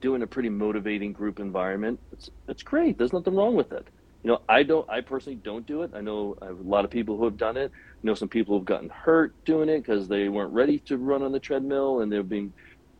do 0.00 0.14
in 0.14 0.22
a 0.22 0.28
pretty 0.28 0.48
motivating 0.48 1.12
group 1.12 1.40
environment, 1.40 1.98
it's 2.12 2.30
it's 2.46 2.62
great. 2.62 2.96
There's 2.98 3.12
nothing 3.12 3.34
wrong 3.34 3.56
with 3.56 3.72
it. 3.72 3.88
You 4.22 4.30
know, 4.30 4.42
I 4.48 4.62
don't. 4.62 4.88
I 4.88 5.00
personally 5.00 5.40
don't 5.42 5.66
do 5.66 5.82
it. 5.82 5.90
I 5.92 6.00
know 6.02 6.36
have 6.40 6.60
a 6.60 6.62
lot 6.62 6.84
of 6.84 6.90
people 6.92 7.16
who 7.16 7.24
have 7.24 7.36
done 7.36 7.56
it. 7.56 7.72
I 7.72 8.06
know 8.06 8.14
some 8.14 8.28
people 8.28 8.56
who've 8.56 8.64
gotten 8.64 8.90
hurt 8.90 9.34
doing 9.44 9.68
it 9.68 9.78
because 9.78 10.06
they 10.06 10.28
weren't 10.28 10.52
ready 10.52 10.78
to 10.86 10.98
run 10.98 11.22
on 11.24 11.32
the 11.32 11.40
treadmill 11.40 12.00
and 12.00 12.12
they're 12.12 12.22
being 12.22 12.52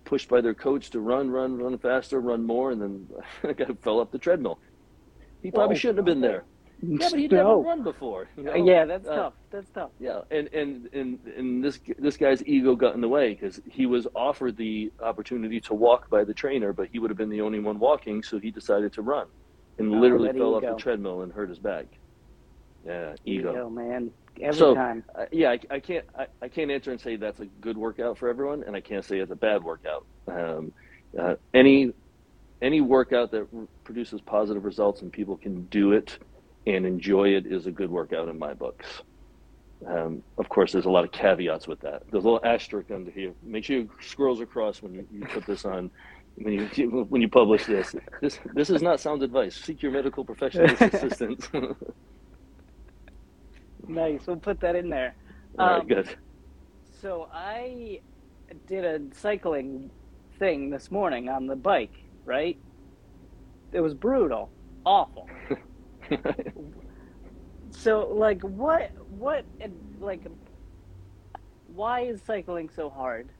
pushed 0.08 0.28
by 0.28 0.40
their 0.42 0.54
coach 0.54 0.90
to 0.90 1.00
run, 1.00 1.30
run, 1.30 1.56
run 1.58 1.78
faster, 1.78 2.20
run 2.20 2.44
more, 2.46 2.72
and 2.72 2.82
then 2.82 3.08
the 3.44 3.54
guy 3.54 3.66
fell 3.84 4.00
off 4.00 4.10
the 4.12 4.18
treadmill. 4.18 4.60
He 5.42 5.52
probably 5.52 5.76
Whoa, 5.76 5.80
shouldn't 5.80 5.98
have 5.98 6.06
been 6.06 6.20
there. 6.22 6.46
Yeah, 6.98 7.10
but 7.10 7.18
he'd 7.20 7.32
never 7.32 7.56
run 7.56 7.82
before. 7.82 8.28
you 8.36 8.44
know? 8.44 8.54
yeah 8.54 8.84
that's 8.86 9.08
Uh, 9.08 9.14
tough 9.14 9.34
that's 9.52 9.70
tough 9.70 9.92
Yeah, 9.98 10.20
and 10.30 10.48
and 10.52 10.88
and 10.92 11.20
and 11.36 11.64
this 11.64 11.80
this 11.98 12.16
guy's 12.16 12.44
ego 12.46 12.76
got 12.76 12.94
in 12.94 13.00
the 13.00 13.08
way 13.08 13.34
because 13.34 13.60
he 13.66 13.86
was 13.86 14.06
offered 14.14 14.56
the 14.56 14.92
opportunity 15.02 15.60
to 15.62 15.74
walk 15.74 16.08
by 16.10 16.24
the 16.24 16.34
trainer, 16.34 16.72
but 16.72 16.88
he 16.92 16.98
would 17.00 17.10
have 17.10 17.18
been 17.18 17.30
the 17.30 17.40
only 17.42 17.60
one 17.60 17.78
walking, 17.78 18.22
so 18.22 18.38
he 18.38 18.50
decided 18.50 18.92
to 18.94 19.02
run, 19.02 19.28
and 19.78 19.92
Oh, 19.92 20.00
literally 20.00 20.30
fell 20.30 20.54
off 20.54 20.66
the 20.68 20.74
treadmill 20.74 21.22
and 21.22 21.32
hurt 21.32 21.48
his 21.48 21.58
back. 21.60 21.86
Yeah, 22.84 23.16
ego. 23.24 23.62
man 23.68 24.12
every 24.42 24.58
So- 24.58 24.74
time 24.74 25.04
Uh, 25.14 25.26
yeah, 25.32 25.50
I, 25.50 25.60
I 25.70 25.80
can't 25.80 26.04
I, 26.18 26.26
I 26.42 26.48
can't 26.48 26.70
answer 26.70 26.90
and 26.90 27.00
say 27.00 27.16
that's 27.16 27.40
a 27.40 27.46
good 27.60 27.76
workout 27.76 28.18
for 28.18 28.28
everyone, 28.28 28.62
and 28.64 28.74
I 28.76 28.80
can't 28.80 29.04
say 29.04 29.18
it's 29.18 29.30
a 29.32 29.36
bad 29.36 29.62
workout. 29.62 30.04
Um, 30.26 30.72
uh, 31.18 31.34
any 31.54 31.92
any 32.62 32.80
workout 32.80 33.30
that 33.32 33.46
r- 33.54 33.66
produces 33.84 34.20
positive 34.20 34.64
results 34.64 35.02
and 35.02 35.12
people 35.12 35.36
can 35.36 35.64
do 35.66 35.92
it 35.92 36.18
and 36.66 36.84
enjoy 36.84 37.28
it 37.30 37.46
is 37.46 37.66
a 37.66 37.70
good 37.70 37.90
workout 37.90 38.28
in 38.28 38.38
my 38.38 38.52
books. 38.52 39.02
Um, 39.86 40.22
of 40.38 40.48
course, 40.48 40.72
there's 40.72 40.86
a 40.86 40.90
lot 40.90 41.04
of 41.04 41.12
caveats 41.12 41.68
with 41.68 41.80
that. 41.80 42.02
There's 42.10 42.24
a 42.24 42.28
little 42.28 42.44
asterisk 42.44 42.90
under 42.90 43.12
here. 43.12 43.32
Make 43.44 43.64
sure 43.64 43.76
you 43.76 43.90
scrolls 44.00 44.40
across 44.40 44.82
when 44.82 44.92
you, 44.92 45.06
you 45.12 45.24
put 45.26 45.46
this 45.46 45.64
on. 45.64 45.90
When 46.34 46.68
you 46.74 47.06
when 47.08 47.20
you 47.22 47.28
publish 47.28 47.64
this, 47.66 47.94
this 48.20 48.38
this 48.54 48.70
is 48.70 48.82
not 48.82 49.00
sound 49.00 49.22
advice. 49.22 49.56
Seek 49.56 49.82
your 49.82 49.92
medical 49.92 50.24
professional's 50.24 50.80
assistance. 50.80 51.48
nice 53.88 54.26
we'll 54.26 54.36
put 54.36 54.60
that 54.60 54.76
in 54.76 54.88
there 54.90 55.14
All 55.58 55.66
right, 55.68 55.80
Um, 55.80 55.86
good. 55.88 56.16
So 57.00 57.28
I 57.32 58.00
did 58.66 58.84
a 58.84 59.00
cycling 59.14 59.90
thing 60.38 60.70
this 60.70 60.90
morning 60.90 61.28
on 61.28 61.46
the 61.46 61.56
bike, 61.56 61.94
right? 62.24 62.58
It 63.72 63.80
was 63.80 63.94
brutal, 63.94 64.50
awful. 64.84 65.26
So 67.70 68.08
like 68.14 68.42
what 68.42 68.90
what 69.08 69.44
like 70.00 70.26
why 71.66 72.00
is 72.00 72.22
cycling 72.24 72.70
so 72.74 72.90
hard 72.90 73.30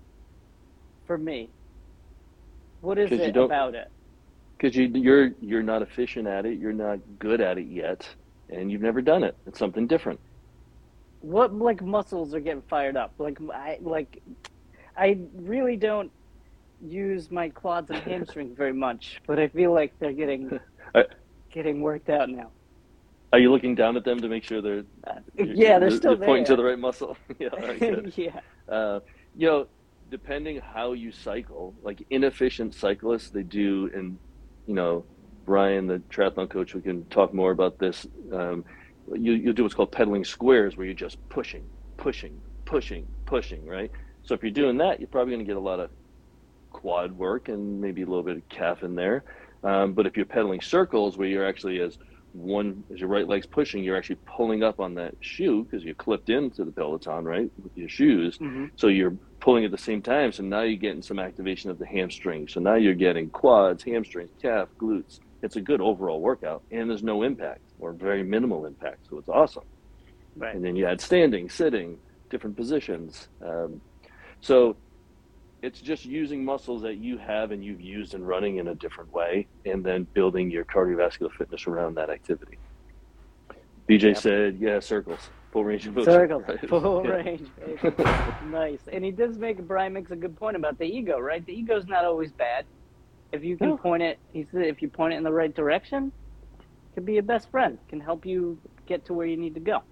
for 1.07 1.17
me? 1.19 1.51
What 2.81 2.99
is 2.99 3.11
it 3.11 3.37
about 3.37 3.75
it? 3.75 3.89
because 4.59 4.77
you 4.77 4.87
you're 4.95 5.31
you're 5.41 5.63
not 5.63 5.83
efficient 5.83 6.27
at 6.27 6.45
it 6.47 6.59
you're 6.59 6.73
not 6.73 6.99
good 7.19 7.41
at 7.41 7.59
it 7.59 7.67
yet 7.69 8.09
and 8.51 8.71
you've 8.71 8.83
never 8.83 9.01
done 9.01 9.25
it 9.25 9.37
it's 9.47 9.59
something 9.59 9.87
different 9.87 10.21
What 11.21 11.53
like 11.55 11.83
muscles 11.83 12.35
are 12.35 12.41
getting 12.41 12.63
fired 12.63 12.97
up? 12.97 13.13
Like 13.19 13.39
I 13.53 13.79
like 13.81 14.23
I 14.97 15.19
really 15.35 15.77
don't 15.77 16.11
use 16.81 17.31
my 17.31 17.49
quads 17.49 17.91
and 17.91 18.01
hamstrings 18.01 18.57
very 18.57 18.73
much, 18.73 19.21
but 19.27 19.39
I 19.39 19.49
feel 19.49 19.73
like 19.73 19.93
they're 19.99 20.13
getting 20.13 20.59
I- 20.95 21.07
getting 21.51 21.81
worked 21.81 22.09
out 22.11 22.29
now. 22.29 22.51
are 23.33 23.39
you 23.39 23.51
looking 23.51 23.75
down 23.75 23.97
at 23.97 24.05
them 24.05 24.21
to 24.21 24.29
make 24.29 24.45
sure 24.45 24.61
they're 24.63 24.85
you're- 25.35 25.55
yeah, 25.55 25.79
they're 25.79 25.89
you're- 25.89 25.97
still 25.97 26.13
you're 26.17 26.25
pointing 26.27 26.45
to 26.47 26.57
the 26.57 26.63
right 26.65 26.79
muscle 26.79 27.17
yeah 27.39 27.49
all 27.53 27.59
right, 27.61 27.81
good. 27.81 28.13
yeah. 28.17 28.41
uh, 28.69 29.01
you 29.37 29.47
know 29.49 29.67
depending 30.11 30.61
how 30.61 30.93
you 30.93 31.11
cycle 31.11 31.75
like 31.83 32.03
inefficient 32.11 32.75
cyclists 32.75 33.31
they 33.31 33.43
do 33.43 33.91
and 33.95 34.17
you 34.67 34.75
know 34.75 35.05
brian 35.45 35.87
the 35.87 35.99
triathlon 36.11 36.49
coach 36.49 36.75
we 36.75 36.81
can 36.83 37.05
talk 37.07 37.33
more 37.35 37.51
about 37.51 37.79
this 37.79 38.07
um, 38.33 38.65
you, 39.15 39.33
you 39.33 39.53
do 39.53 39.63
what's 39.63 39.75
called 39.75 39.93
pedaling 39.93 40.25
squares 40.25 40.77
where 40.77 40.87
you're 40.87 40.95
just 40.95 41.19
pushing 41.29 41.69
pushing 41.97 42.41
pushing 42.65 43.07
pushing 43.27 43.67
right 43.67 43.91
so 44.23 44.35
if 44.35 44.43
you're 44.43 44.53
doing 44.53 44.79
that 44.79 45.01
you're 45.01 45.09
probably 45.09 45.33
going 45.35 45.45
to 45.45 45.51
get 45.51 45.57
a 45.57 45.61
lot 45.61 45.81
of 45.81 45.91
quad 46.71 47.13
work 47.13 47.49
and 47.49 47.81
maybe 47.81 48.03
a 48.03 48.07
little 48.07 48.23
bit 48.23 48.37
of 48.37 48.49
calf 48.49 48.83
in 48.83 48.95
there 48.95 49.25
um, 49.65 49.95
but 49.95 50.07
if 50.07 50.17
you're 50.17 50.27
pedaling 50.27 50.61
circles 50.61 51.17
where 51.17 51.29
you're 51.29 51.47
actually 51.47 51.81
as 51.81 51.97
one 52.33 52.85
as 52.93 53.01
your 53.01 53.09
right 53.09 53.27
leg's 53.27 53.47
pushing 53.47 53.83
you're 53.83 53.97
actually 53.97 54.19
pulling 54.37 54.63
up 54.63 54.79
on 54.81 54.95
that 54.95 55.15
shoe 55.21 55.65
because 55.65 55.83
you're 55.83 55.95
clipped 55.95 56.29
into 56.29 56.65
the 56.65 56.73
peloton 56.73 57.25
right 57.25 57.51
with 57.63 57.73
your 57.75 57.89
shoes 57.89 58.37
hmm 58.39 58.67
so 58.77 58.89
you're 58.89 59.17
pulling 59.41 59.65
at 59.65 59.71
the 59.71 59.79
same 59.79 60.03
time. 60.03 60.33
So 60.33 60.43
now 60.43 60.63
you're 60.63 60.79
getting 60.79 61.03
some 61.03 61.19
activation 61.19 61.71
of 61.71 61.79
the 61.79 61.87
hamstring. 61.87 62.49
So 62.49 62.61
now 62.61 62.75
you're 62.75 62.95
getting 62.95 63.31
quads, 63.31 63.83
hamstrings, 63.85 64.31
calf, 64.41 64.69
glutes. 64.81 65.19
It's 65.43 65.57
a 65.57 65.61
good 65.61 65.81
overall 65.81 66.21
workout, 66.21 66.63
and 66.71 66.91
there's 66.91 67.03
no 67.05 67.23
impact 67.23 67.61
or 67.79 67.93
very 67.93 68.23
minimal 68.25 68.67
impact. 68.67 69.07
So 69.09 69.19
it's 69.19 69.29
awesome. 69.29 69.65
Right. 70.37 70.55
And 70.55 70.65
then 70.65 70.75
you 70.77 70.87
add 70.87 71.01
standing, 71.01 71.49
sitting, 71.49 71.99
different 72.31 72.57
positions. 72.57 73.29
Um, 73.41 73.81
so 74.41 74.77
it's 75.63 75.81
just 75.81 76.05
using 76.05 76.45
muscles 76.45 76.83
that 76.83 76.97
you 76.97 77.19
have 77.19 77.51
and 77.53 77.65
you've 77.65 77.81
used 77.81 78.15
in 78.15 78.25
running 78.25 78.57
in 78.59 78.69
a 78.69 78.75
different 78.75 79.13
way, 79.13 79.47
and 79.65 79.85
then 79.85 80.07
building 80.15 80.51
your 80.51 80.65
cardiovascular 80.65 81.31
fitness 81.33 81.67
around 81.67 81.95
that 81.97 82.11
activity. 82.11 82.59
BJ 83.89 84.09
Yep. 84.09 84.17
said, 84.19 84.59
"Yeah, 84.61 84.81
circles, 84.81 85.31
full 85.51 85.65
range 85.65 85.87
of 85.87 85.95
motion." 85.95 86.13
Circles, 86.13 86.45
Right. 86.47 86.69
full 86.69 87.03
Yeah. 87.05 87.11
range, 87.11 87.49
nice. 88.51 88.87
And 88.93 89.05
he 89.05 89.11
does 89.13 89.39
make 89.39 89.59
Brian 89.67 89.93
makes 89.93 90.11
a 90.11 90.17
good 90.17 90.37
point 90.37 90.57
about 90.57 90.79
the 90.79 90.85
ego, 90.85 91.19
right? 91.19 91.45
The 91.47 91.53
ego's 91.55 91.87
not 91.87 92.05
always 92.05 92.33
bad. 92.33 92.67
If 93.33 93.45
you 93.45 93.57
can 93.57 93.77
point 93.77 94.03
it, 94.03 94.19
he 94.33 94.45
said, 94.45 94.63
if 94.63 94.81
you 94.81 94.89
point 94.89 95.15
it 95.15 95.17
in 95.17 95.23
the 95.23 95.33
right 95.33 95.55
direction, 95.55 96.13
could 96.95 97.05
be 97.05 97.15
your 97.15 97.23
best 97.23 97.51
friend. 97.51 97.79
Can 97.89 98.01
help 98.01 98.25
you 98.25 98.59
get 98.87 99.05
to 99.07 99.15
where 99.15 99.27
you 99.27 99.37
need 99.37 99.55
to 99.55 99.61
go. 99.61 99.83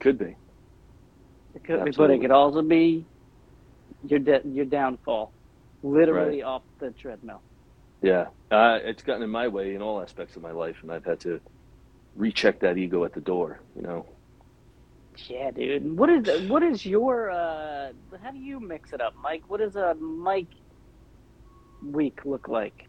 Could 0.00 0.18
be. 0.18 0.36
It 1.54 1.64
could, 1.64 1.94
but 1.96 2.10
it 2.10 2.20
could 2.20 2.30
also 2.30 2.62
be 2.62 3.06
your 4.06 4.18
de- 4.18 4.42
your 4.46 4.64
downfall. 4.64 5.32
literally 5.82 6.42
off 6.42 6.62
the 6.80 6.90
treadmill. 6.92 7.42
Yeah, 8.02 8.26
uh, 8.50 8.78
it's 8.82 9.02
gotten 9.02 9.22
in 9.22 9.30
my 9.30 9.48
way 9.48 9.74
in 9.74 9.82
all 9.82 10.00
aspects 10.00 10.34
of 10.36 10.42
my 10.42 10.50
life, 10.50 10.76
and 10.82 10.90
I've 10.90 11.04
had 11.04 11.20
to 11.20 11.40
recheck 12.16 12.60
that 12.60 12.78
ego 12.78 13.04
at 13.04 13.12
the 13.12 13.20
door. 13.20 13.60
You 13.76 13.82
know, 13.82 14.06
Yeah, 15.28 15.50
dude. 15.50 15.96
What 15.96 16.10
is 16.10 16.48
what 16.48 16.62
is 16.62 16.84
your 16.84 17.30
uh 17.30 17.92
how 18.22 18.30
do 18.30 18.38
you 18.38 18.60
mix 18.60 18.92
it 18.92 19.00
up, 19.00 19.14
Mike? 19.22 19.44
What 19.48 19.60
is 19.60 19.76
a 19.76 19.94
Mike 19.94 20.48
week 21.84 22.20
look 22.24 22.48
like? 22.48 22.88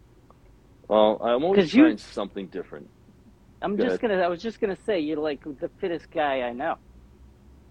well, 0.89 1.17
I'm 1.21 1.43
always 1.43 1.57
'Cause 1.65 1.73
you- 1.73 1.83
trying 1.83 1.97
something 1.97 2.47
different. 2.47 2.89
I'm 3.61 3.77
Go 3.77 3.85
just 3.85 4.01
gonna 4.01 4.15
I 4.19 4.27
was 4.27 4.41
just 4.41 4.59
gonna 4.59 4.75
say 4.85 4.99
you're 4.99 5.17
like 5.17 5.41
the 5.59 5.69
fittest 5.79 6.11
guy 6.11 6.41
I 6.41 6.51
know. 6.51 6.75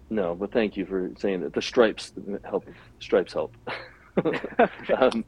No, 0.09 0.35
but 0.35 0.51
thank 0.51 0.75
you 0.75 0.85
for 0.85 1.11
saying 1.17 1.41
that. 1.41 1.53
The 1.53 1.61
stripes 1.61 2.13
help. 2.43 2.65
Stripes 2.99 3.33
help. 3.33 3.55
um, 4.97 5.25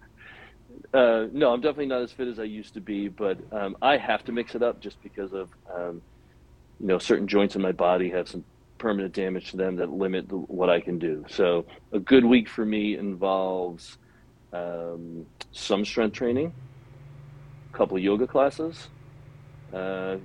uh, 0.93 1.27
no, 1.31 1.51
I'm 1.53 1.61
definitely 1.61 1.87
not 1.87 2.01
as 2.01 2.11
fit 2.11 2.27
as 2.27 2.39
I 2.39 2.43
used 2.43 2.73
to 2.75 2.81
be, 2.81 3.07
but 3.07 3.37
um, 3.51 3.75
I 3.81 3.97
have 3.97 4.23
to 4.25 4.31
mix 4.31 4.55
it 4.55 4.61
up 4.63 4.79
just 4.81 5.01
because 5.01 5.33
of 5.33 5.49
um, 5.73 6.01
you 6.79 6.87
know 6.87 6.97
certain 6.97 7.27
joints 7.27 7.55
in 7.55 7.61
my 7.61 7.71
body 7.71 8.09
have 8.09 8.27
some 8.27 8.43
permanent 8.77 9.13
damage 9.13 9.51
to 9.51 9.57
them 9.57 9.75
that 9.77 9.89
limit 9.91 10.27
the, 10.29 10.35
what 10.37 10.69
I 10.69 10.81
can 10.81 10.99
do. 10.99 11.23
So 11.29 11.65
a 11.93 11.99
good 11.99 12.25
week 12.25 12.49
for 12.49 12.65
me 12.65 12.97
involves 12.97 13.97
um, 14.55 15.25
some 15.51 15.85
strength 15.85 16.13
training, 16.13 16.53
a 17.73 17.77
couple 17.77 17.97
of 17.97 18.03
yoga 18.03 18.27
classes, 18.27 18.89
a 19.73 19.77
uh, 19.77 20.17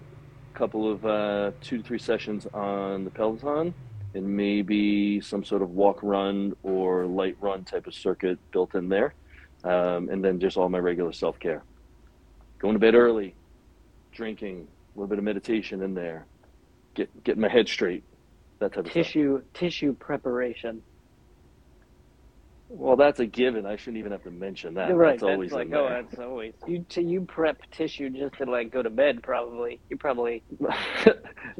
couple 0.55 0.91
of 0.91 1.07
uh, 1.07 1.53
two 1.61 1.79
to 1.79 1.83
three 1.83 1.99
sessions 1.99 2.47
on 2.53 3.05
the 3.05 3.11
Peloton 3.11 3.75
and 4.15 4.37
maybe 4.37 5.21
some 5.21 5.45
sort 5.45 5.63
of 5.63 5.71
walk 5.71 6.01
run 6.03 6.55
or 6.63 7.07
light 7.07 7.37
run 7.41 7.65
type 7.65 7.87
of 7.87 7.95
circuit 7.95 8.39
built 8.51 8.75
in 8.75 8.89
there. 8.89 9.15
Um, 9.63 10.09
and 10.09 10.25
then 10.25 10.41
just 10.41 10.57
all 10.57 10.69
my 10.69 10.79
regular 10.79 11.13
self 11.13 11.39
care. 11.39 11.63
Going 12.59 12.75
to 12.75 12.81
bed 12.81 12.95
early, 12.95 13.35
drinking, 14.13 14.67
a 14.95 14.99
little 14.99 15.09
bit 15.09 15.19
of 15.19 15.25
meditation 15.25 15.83
in 15.83 15.95
there, 15.95 16.27
get 16.95 17.25
getting 17.25 17.43
my 17.43 17.49
head 17.49 17.69
straight, 17.69 18.03
that 18.59 18.73
type 18.73 18.87
of 18.87 18.91
stuff. 18.91 19.05
tissue 19.05 19.43
tissue 19.53 19.93
preparation. 19.95 20.83
Well, 22.73 22.97
that's 22.97 23.19
a 23.19 23.27
given. 23.27 23.67
I 23.67 23.75
shouldn't 23.75 23.97
even 23.97 24.13
have 24.13 24.23
to 24.23 24.31
mention 24.31 24.75
that. 24.75 24.89
You're 24.89 24.97
right. 24.97 25.19
That's 25.19 25.25
always 25.25 25.51
like 25.51 25.73
oh, 25.73 25.89
that's 25.89 26.21
always 26.21 26.55
you. 26.69 26.85
T- 26.89 27.03
you 27.03 27.23
prep 27.23 27.59
tissue 27.73 28.11
just 28.11 28.37
to 28.39 28.45
like 28.45 28.71
go 28.71 28.81
to 28.81 28.91
bed. 28.91 29.25
Probably 29.25 29.81
you 29.91 29.97
probably 29.97 30.45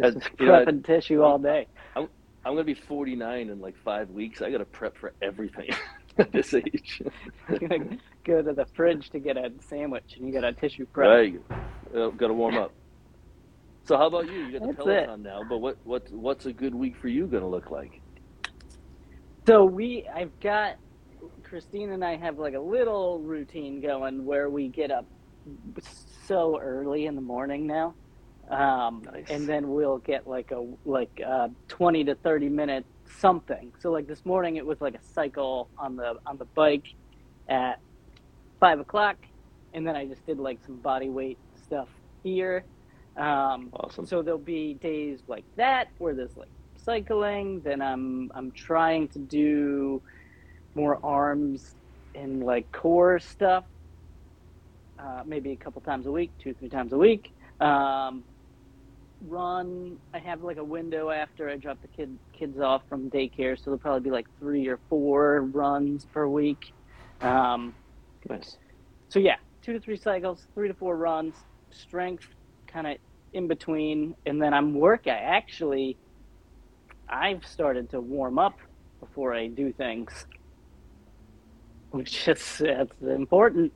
just 0.01 0.19
you 0.39 0.47
know, 0.47 0.55
I- 0.55 0.65
prepping 0.65 0.85
tissue 0.85 1.23
all 1.23 1.39
day. 1.39 1.67
I'm 1.97 2.09
I'm 2.45 2.53
gonna 2.53 2.63
be 2.63 2.75
49 2.75 3.51
in 3.51 3.61
like 3.61 3.75
five 3.85 4.11
weeks. 4.11 4.41
I 4.41 4.53
got 4.53 4.59
to 4.59 4.65
prep 4.65 4.97
for 4.97 5.13
everything 5.21 5.71
at 6.19 6.31
this 6.31 6.55
age. 6.55 7.03
You're 7.49 7.69
gonna 7.69 7.99
go 8.25 8.41
to 8.41 8.53
the 8.53 8.67
fridge 8.77 9.11
to 9.11 9.19
get 9.19 9.37
a 9.37 9.51
sandwich, 9.69 10.15
and 10.17 10.27
you 10.27 10.33
got 10.33 10.45
a 10.45 10.53
tissue 10.53 10.87
prep. 10.87 11.09
Right. 11.09 11.41
Uh, 11.93 12.11
got 12.11 12.29
to 12.29 12.35
warm 12.35 12.57
up. 12.57 12.73
So 13.83 13.97
how 13.97 14.07
about 14.07 14.27
you? 14.27 14.45
You 14.45 14.61
got 14.61 14.69
the 14.77 14.85
That's 14.85 15.11
it. 15.11 15.19
Now, 15.19 15.43
but 15.49 15.59
what 15.59 15.77
what 15.83 16.09
what's 16.13 16.47
a 16.47 16.53
good 16.53 16.75
week 16.75 16.97
for 16.97 17.09
you 17.09 17.27
going 17.27 17.43
to 17.43 17.49
look 17.49 17.73
like? 17.73 18.01
So 19.47 19.65
we, 19.65 20.07
I've 20.15 20.39
got 20.39 20.77
Christine 21.51 21.91
and 21.91 22.05
I 22.05 22.17
have 22.17 22.39
like 22.39 22.55
a 22.55 22.61
little 22.61 23.21
routine 23.21 23.83
going 23.83 24.25
where 24.25 24.49
we 24.51 24.69
get 24.69 24.93
up 24.93 25.07
so 26.29 26.59
early 26.61 27.07
in 27.07 27.17
the 27.17 27.21
morning 27.23 27.67
now, 27.67 27.97
um, 28.51 29.03
Nice. 29.13 29.27
and 29.31 29.49
then 29.49 29.69
we'll 29.71 29.99
get 29.99 30.29
like 30.29 30.53
a 30.53 30.65
like 30.85 31.11
uh, 31.27 31.49
twenty 31.69 32.05
to 32.05 32.15
thirty 32.15 32.49
minute 32.49 32.87
something. 33.19 33.73
So 33.81 33.91
like 33.91 34.07
this 34.07 34.25
morning, 34.25 34.57
it 34.57 34.65
was 34.67 34.81
like 34.81 34.95
a 34.95 35.03
cycle 35.03 35.71
on 35.77 35.97
the 35.97 36.15
on 36.25 36.39
the 36.39 36.47
bike 36.55 36.87
at 37.49 37.81
five 38.61 38.79
o'clock, 38.79 39.17
and 39.75 39.87
then 39.87 39.97
I 39.97 40.07
just 40.07 40.25
did 40.27 40.39
like 40.39 40.61
some 40.65 40.81
body 40.81 41.11
weight 41.11 41.41
stuff 41.65 41.89
here. 42.23 42.65
Um, 43.17 43.75
Awesome. 43.75 44.07
so 44.07 44.23
there'll 44.23 44.39
be 44.39 44.75
days 44.75 45.21
like 45.27 45.47
that 45.57 45.89
where 45.99 46.15
there's 46.15 46.37
like 46.37 46.53
cycling. 46.79 47.63
Then 47.65 47.83
I'm 47.83 48.31
I'm 48.37 48.53
trying 48.53 49.09
to 49.09 49.19
do 49.19 50.01
more 50.75 50.99
arms 51.05 51.75
and 52.15 52.43
like 52.43 52.71
core 52.73 53.19
stuff. 53.19 53.65
Uh, 54.99 55.23
maybe 55.25 55.53
a 55.53 55.57
couple 55.57 55.81
times 55.81 56.07
a 56.07 56.13
week, 56.13 56.33
two 56.39 56.55
three 56.55 56.69
times 56.69 56.93
a 56.93 56.99
week. 56.99 57.33
Um, 57.61 58.25
run. 59.21 59.99
I 60.15 60.19
have 60.19 60.43
like 60.43 60.59
a 60.59 60.65
window 60.65 61.11
after 61.11 61.49
I 61.49 61.57
drop 61.57 61.81
the 61.83 61.89
kid 61.89 62.19
kids 62.39 62.59
off 62.61 62.83
from 62.89 63.11
daycare, 63.11 63.57
so 63.57 63.65
there'll 63.67 63.79
probably 63.79 64.01
be 64.01 64.11
like 64.11 64.27
three 64.39 64.67
or 64.69 64.79
four 64.89 65.43
runs 65.53 66.07
per 66.07 66.27
week. 66.27 66.73
Um, 67.21 67.75
Nice. 68.29 68.59
so 69.09 69.19
yeah, 69.19 69.37
two 69.63 69.73
to 69.73 69.81
three 69.81 69.97
cycles, 69.97 70.47
three 70.55 70.69
to 70.69 70.75
four 70.75 70.97
runs, 70.97 71.35
strength 71.71 72.25
kind 72.67 72.87
of 72.87 72.97
in 73.33 73.49
between, 73.49 74.15
and 74.27 74.41
then 74.41 74.53
I'm 74.55 74.75
work. 74.75 75.03
I 75.07 75.11
actually, 75.19 75.99
I've 77.09 77.45
started 77.47 77.91
to 77.91 78.01
warm 78.01 78.39
up 78.39 78.59
before 79.01 79.35
I 79.35 79.47
do 79.49 79.73
things, 79.73 80.27
which 81.91 82.29
is 82.29 82.59
that's 82.59 83.03
important. 83.03 83.73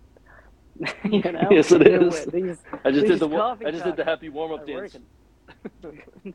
you 1.04 1.20
know, 1.20 1.48
Yes, 1.50 1.70
it 1.72 1.86
is. 1.86 2.26
These 2.26 2.58
I 2.84 2.90
just 2.90 3.06
did 3.06 3.20
the 3.20 3.28
I 3.64 3.70
just 3.70 3.84
did 3.84 3.96
the 3.96 4.04
happy 4.04 4.28
warm 4.28 4.52
up 4.52 4.66
dance. 4.66 4.96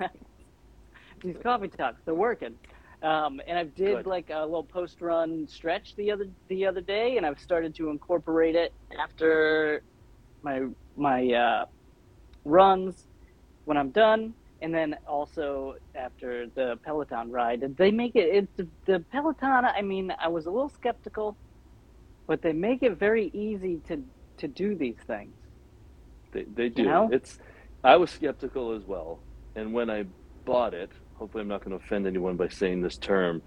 These 1.22 1.36
coffee 1.44 1.68
talks, 1.68 2.02
they're 2.06 2.14
working. 2.14 2.56
Um, 3.02 3.42
and 3.48 3.58
I 3.58 3.64
did 3.64 3.98
Good. 3.98 4.08
like 4.08 4.30
a 4.30 4.42
little 4.42 4.64
post 4.64 5.02
run 5.02 5.48
stretch 5.48 5.96
the 5.96 6.12
other 6.12 6.28
the 6.50 6.66
other 6.66 6.82
day, 6.82 7.18
and 7.18 7.26
I've 7.26 7.40
started 7.40 7.74
to 7.76 7.90
incorporate 7.90 8.56
it 8.56 8.74
after 9.02 9.84
my 10.42 10.68
my 10.98 11.32
uh, 11.32 11.66
runs 12.44 13.08
when 13.66 13.78
I'm 13.78 13.92
done, 13.92 14.34
and 14.62 14.74
then 14.74 14.98
also 15.08 15.76
after 15.96 16.48
the 16.48 16.78
Peloton 16.84 17.32
ride. 17.32 17.62
Did 17.62 17.78
They 17.78 17.92
make 17.92 18.16
it 18.16 18.48
it's 18.58 18.70
the 18.86 19.00
Peloton. 19.12 19.66
I 19.66 19.82
mean, 19.82 20.14
I 20.20 20.28
was 20.28 20.46
a 20.46 20.52
little 20.52 20.70
skeptical, 20.70 21.38
but 22.30 22.42
they 22.44 22.54
make 22.54 22.84
it 22.84 22.98
very 23.00 23.32
easy 23.34 23.82
to 23.88 24.02
to 24.38 24.48
do 24.48 24.76
these 24.76 24.96
things. 25.08 25.34
They, 26.32 26.44
they 26.44 26.70
do. 26.70 26.84
know? 26.84 27.10
It's. 27.12 27.40
I 27.84 27.96
was 27.98 28.12
skeptical 28.12 28.74
as 28.76 28.84
well, 28.84 29.20
and 29.56 29.74
when 29.74 29.90
I 29.90 30.06
bought 30.46 30.76
it, 30.76 30.92
hopefully 31.16 31.42
I'm 31.42 31.48
not 31.48 31.66
going 31.66 31.78
to 31.78 31.84
offend 31.84 32.06
anyone 32.06 32.36
by 32.38 32.48
saying 32.48 32.82
this 32.82 32.98
term, 32.98 33.42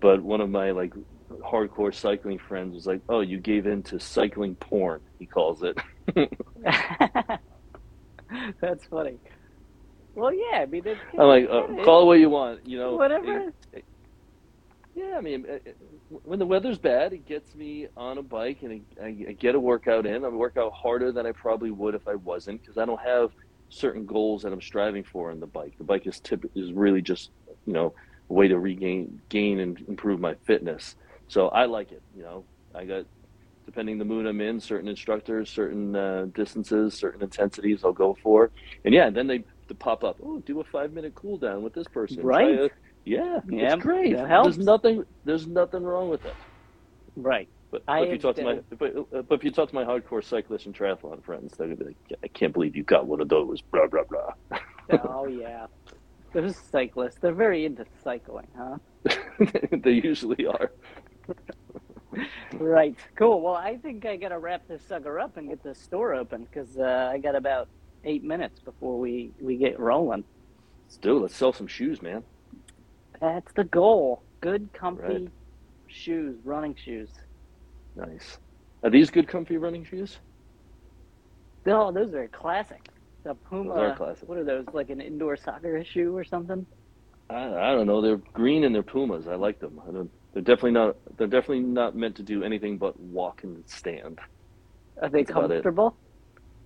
but 0.00 0.22
one 0.22 0.40
of 0.40 0.48
my 0.48 0.70
like 0.70 0.94
hardcore 1.42 1.92
cycling 1.92 2.38
friends 2.38 2.72
was 2.74 2.86
like, 2.86 3.00
"Oh, 3.08 3.20
you 3.20 3.38
gave 3.40 3.66
in 3.66 3.82
to 3.84 3.98
cycling 3.98 4.54
porn," 4.54 5.00
he 5.18 5.26
calls 5.26 5.64
it. 5.64 5.76
That's 8.60 8.84
funny. 8.84 9.16
Well, 10.14 10.32
yeah, 10.32 10.58
I 10.58 10.66
mean, 10.66 10.82
it's, 10.86 11.00
I'm 11.18 11.26
like, 11.26 11.46
uh, 11.50 11.66
call 11.84 12.02
it 12.02 12.06
what 12.06 12.20
you 12.20 12.30
want, 12.30 12.64
you 12.66 12.78
know. 12.78 12.94
whatever. 12.94 13.50
it- 13.72 13.84
yeah, 15.00 15.16
I 15.16 15.20
mean, 15.20 15.44
it- 15.46 15.62
it- 15.66 15.76
when 16.08 16.38
the 16.38 16.46
weather's 16.46 16.78
bad, 16.78 17.12
it 17.12 17.24
gets 17.26 17.54
me 17.54 17.88
on 17.96 18.18
a 18.18 18.22
bike 18.22 18.62
and 18.62 18.84
I, 19.02 19.06
I 19.28 19.32
get 19.32 19.54
a 19.54 19.60
workout 19.60 20.06
in. 20.06 20.24
I 20.24 20.28
work 20.28 20.56
out 20.56 20.72
harder 20.72 21.12
than 21.12 21.26
I 21.26 21.32
probably 21.32 21.70
would 21.70 21.94
if 21.94 22.06
I 22.08 22.16
wasn't 22.16 22.60
because 22.60 22.78
I 22.78 22.84
don't 22.84 23.00
have 23.00 23.30
certain 23.68 24.06
goals 24.06 24.42
that 24.42 24.52
I'm 24.52 24.60
striving 24.60 25.04
for 25.04 25.30
in 25.30 25.40
the 25.40 25.46
bike. 25.46 25.74
The 25.78 25.84
bike 25.84 26.06
is 26.06 26.20
tip 26.20 26.44
is 26.54 26.72
really 26.72 27.02
just 27.02 27.30
you 27.66 27.72
know 27.72 27.94
a 28.30 28.34
way 28.34 28.48
to 28.48 28.58
regain, 28.58 29.22
gain, 29.28 29.60
and 29.60 29.80
improve 29.88 30.20
my 30.20 30.34
fitness. 30.46 30.96
So 31.28 31.48
I 31.48 31.66
like 31.66 31.92
it. 31.92 32.02
You 32.14 32.22
know, 32.24 32.46
I 32.74 32.84
got 32.84 33.06
depending 33.66 33.98
the 33.98 34.04
mood 34.04 34.26
I'm 34.26 34.40
in, 34.40 34.60
certain 34.60 34.88
instructors, 34.88 35.50
certain 35.50 35.94
uh, 35.94 36.26
distances, 36.34 36.94
certain 36.98 37.22
intensities 37.22 37.84
I'll 37.84 37.92
go 37.92 38.16
for, 38.22 38.50
and 38.84 38.92
yeah, 38.94 39.10
then 39.10 39.26
they, 39.28 39.38
they 39.68 39.74
pop 39.78 40.02
up. 40.04 40.16
Oh, 40.22 40.40
do 40.40 40.60
a 40.60 40.64
five 40.64 40.92
minute 40.92 41.14
cool 41.14 41.38
down 41.38 41.62
with 41.62 41.74
this 41.74 41.86
person. 41.88 42.22
Try 42.22 42.24
Right. 42.24 42.58
a- 42.58 42.70
yeah, 43.10 43.40
Yeah, 43.48 43.74
it's 43.74 43.82
great. 43.82 44.16
There's 44.16 44.58
nothing. 44.58 45.04
There's 45.24 45.46
nothing 45.46 45.82
wrong 45.82 46.08
with 46.08 46.24
it. 46.24 46.34
Right. 47.16 47.48
But, 47.70 47.86
but 47.86 48.02
if 48.02 48.12
you 48.12 48.18
talk 48.18 48.36
to 48.36 48.42
my 48.42 48.60
but, 48.78 48.96
uh, 48.96 49.22
but 49.22 49.34
if 49.36 49.44
you 49.44 49.50
talk 49.50 49.68
to 49.68 49.74
my 49.74 49.84
hardcore 49.84 50.24
cyclist 50.24 50.66
and 50.66 50.74
triathlon 50.74 51.22
friends, 51.24 51.56
they're 51.56 51.68
gonna 51.68 51.76
be 51.76 51.84
like, 51.84 52.18
I 52.22 52.28
can't 52.28 52.52
believe 52.52 52.74
you 52.74 52.82
got 52.82 53.06
one 53.06 53.20
of 53.20 53.28
those. 53.28 53.60
Blah 53.60 53.86
blah 53.86 54.04
blah. 54.04 54.58
oh 55.04 55.26
yeah. 55.26 55.66
Those 56.32 56.56
cyclists, 56.56 57.16
they're 57.20 57.32
very 57.32 57.64
into 57.64 57.84
cycling, 58.04 58.46
huh? 58.56 58.78
they 59.72 59.92
usually 59.92 60.46
are. 60.46 60.70
Right. 62.52 62.96
Cool. 63.16 63.40
Well, 63.40 63.54
I 63.54 63.76
think 63.76 64.04
I 64.06 64.16
gotta 64.16 64.38
wrap 64.38 64.66
this 64.68 64.82
sucker 64.82 65.18
up 65.18 65.36
and 65.36 65.48
get 65.48 65.62
the 65.62 65.74
store 65.74 66.14
open 66.14 66.44
because 66.44 66.76
uh, 66.76 67.10
I 67.12 67.18
got 67.18 67.34
about 67.34 67.68
eight 68.04 68.24
minutes 68.24 68.60
before 68.60 68.98
we 68.98 69.32
we 69.40 69.56
get 69.56 69.78
rolling. 69.78 70.24
Let's 70.86 70.96
do 70.96 71.16
it. 71.16 71.20
Let's 71.20 71.36
sell 71.36 71.52
some 71.52 71.68
shoes, 71.68 72.02
man. 72.02 72.24
That's 73.20 73.52
the 73.54 73.64
goal. 73.64 74.22
Good, 74.40 74.72
comfy 74.72 75.02
Right. 75.02 75.28
shoes, 75.86 76.38
running 76.44 76.74
shoes. 76.74 77.10
Nice. 77.96 78.38
Are 78.82 78.90
these 78.90 79.10
good, 79.10 79.28
comfy 79.28 79.58
running 79.58 79.84
shoes? 79.84 80.18
Oh, 81.66 81.92
those 81.92 82.14
are 82.14 82.26
classic. 82.28 82.88
The 83.24 83.34
Puma. 83.34 83.74
Those 83.74 83.82
are 83.82 83.96
classic. 83.96 84.28
What 84.28 84.38
are 84.38 84.44
those? 84.44 84.64
Like 84.72 84.88
an 84.88 85.00
indoor 85.00 85.36
soccer 85.36 85.84
shoe 85.84 86.16
or 86.16 86.24
something? 86.24 86.64
I, 87.28 87.44
I 87.54 87.72
don't 87.72 87.86
know. 87.86 88.00
They're 88.00 88.16
green 88.16 88.64
and 88.64 88.74
they're 88.74 88.82
Pumas. 88.82 89.28
I 89.28 89.34
like 89.34 89.60
them. 89.60 89.80
I 89.86 89.92
don't. 89.92 90.10
They're 90.32 90.42
definitely 90.42 90.72
not. 90.72 90.96
They're 91.18 91.26
definitely 91.26 91.60
not 91.60 91.94
meant 91.94 92.16
to 92.16 92.22
do 92.22 92.42
anything 92.42 92.78
but 92.78 92.98
walk 92.98 93.42
and 93.44 93.62
stand. 93.68 94.18
Are 95.02 95.10
they 95.10 95.22
That's 95.22 95.32
comfortable? 95.32 95.96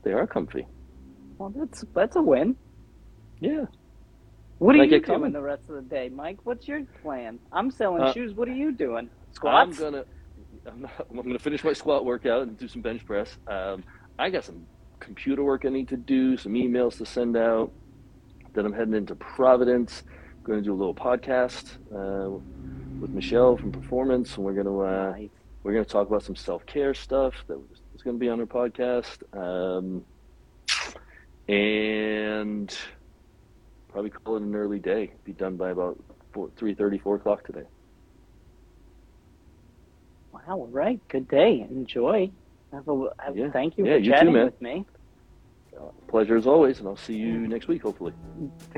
They 0.04 0.12
are 0.12 0.26
comfy. 0.26 0.66
Well, 1.38 1.52
that's 1.56 1.84
that's 1.94 2.16
a 2.16 2.22
win. 2.22 2.56
Yeah. 3.40 3.64
What 4.58 4.76
are 4.76 4.84
you 4.84 4.90
doing 4.90 5.02
coming. 5.02 5.32
the 5.32 5.42
rest 5.42 5.68
of 5.68 5.74
the 5.76 5.82
day, 5.82 6.08
Mike? 6.08 6.38
What's 6.44 6.66
your 6.68 6.82
plan? 7.02 7.38
I'm 7.52 7.70
selling 7.70 8.02
Uh, 8.02 8.12
shoes. 8.12 8.34
What 8.34 8.48
are 8.48 8.54
you 8.54 8.72
doing? 8.72 9.10
I'm 9.44 9.72
gonna. 9.72 10.04
I'm, 10.66 10.80
not, 10.82 10.92
I'm 11.10 11.16
gonna 11.16 11.38
finish 11.38 11.62
my 11.64 11.72
squat 11.72 12.04
workout 12.04 12.42
and 12.42 12.56
do 12.56 12.68
some 12.68 12.80
bench 12.82 13.04
press. 13.04 13.36
Um, 13.48 13.84
I 14.18 14.30
got 14.30 14.44
some 14.44 14.64
computer 15.00 15.42
work 15.44 15.64
I 15.66 15.68
need 15.70 15.88
to 15.88 15.96
do, 15.96 16.36
some 16.36 16.54
emails 16.54 16.96
to 16.98 17.04
send 17.06 17.36
out. 17.36 17.70
Then 18.54 18.64
I'm 18.64 18.72
heading 18.72 18.94
into 18.94 19.14
Providence. 19.16 20.04
going 20.44 20.60
to 20.60 20.64
do 20.64 20.72
a 20.72 20.76
little 20.76 20.94
podcast 20.94 21.76
uh, 21.94 22.30
with 23.00 23.10
Michelle 23.10 23.56
from 23.56 23.72
Performance, 23.72 24.36
and 24.36 24.44
we're 24.46 24.52
gonna 24.54 24.78
uh, 24.78 25.10
Nice. 25.10 25.28
we're 25.62 25.72
gonna 25.72 25.84
talk 25.84 26.06
about 26.06 26.22
some 26.22 26.36
self 26.36 26.64
care 26.66 26.94
stuff 26.94 27.34
that 27.48 27.58
is 27.94 28.02
going 28.02 28.16
to 28.16 28.20
be 28.20 28.28
on 28.28 28.38
our 28.40 28.46
podcast, 28.46 29.18
um, 29.36 30.04
and 31.48 32.76
probably 33.94 34.10
call 34.10 34.36
it 34.36 34.42
an 34.42 34.54
early 34.56 34.80
day. 34.80 35.12
Be 35.24 35.32
done 35.32 35.56
by 35.56 35.70
about 35.70 35.96
four, 36.32 36.50
three 36.56 36.74
thirty, 36.74 36.98
four 36.98 37.14
o'clock 37.14 37.46
today. 37.46 37.62
Wow. 40.32 40.40
All 40.48 40.66
right. 40.66 41.00
Good 41.08 41.28
day. 41.28 41.64
Enjoy. 41.70 42.28
Have 42.72 42.88
a, 42.88 43.08
have, 43.20 43.36
Yeah. 43.36 43.52
Thank 43.52 43.78
you 43.78 43.86
Yeah, 43.86 43.92
for 43.92 43.98
you 43.98 44.04
too, 44.04 44.10
chatting 44.10 44.32
man. 44.32 44.44
with 44.46 44.60
me. 44.60 44.84
Pleasure 46.08 46.36
as 46.36 46.46
always, 46.46 46.78
and 46.78 46.86
I'll 46.88 46.96
see 46.96 47.16
you 47.16 47.48
next 47.48 47.66
week, 47.66 47.82
hopefully. 47.82 48.12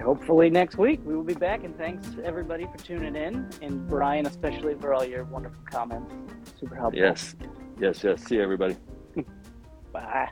Hopefully 0.02 0.48
next 0.48 0.79
week 0.79 1.00
we 1.05 1.14
will 1.14 1.24
be 1.24 1.35
back. 1.35 1.64
And 1.64 1.76
thanks 1.76 2.09
everybody 2.24 2.66
for 2.66 2.79
tuning 2.79 3.16
in, 3.16 3.48
and 3.62 3.87
Brian 3.88 4.26
especially 4.26 4.74
for 4.76 4.94
all 4.94 5.05
your 5.05 5.24
wonderful 5.24 5.62
comments. 5.70 6.14
Super 6.59 6.74
helpful. 6.74 6.98
Yes, 7.02 7.35
yes, 7.79 8.02
yes. 8.05 8.22
See 8.24 8.37
you, 8.37 8.42
everybody. 8.42 8.76
Bye. 9.92 10.31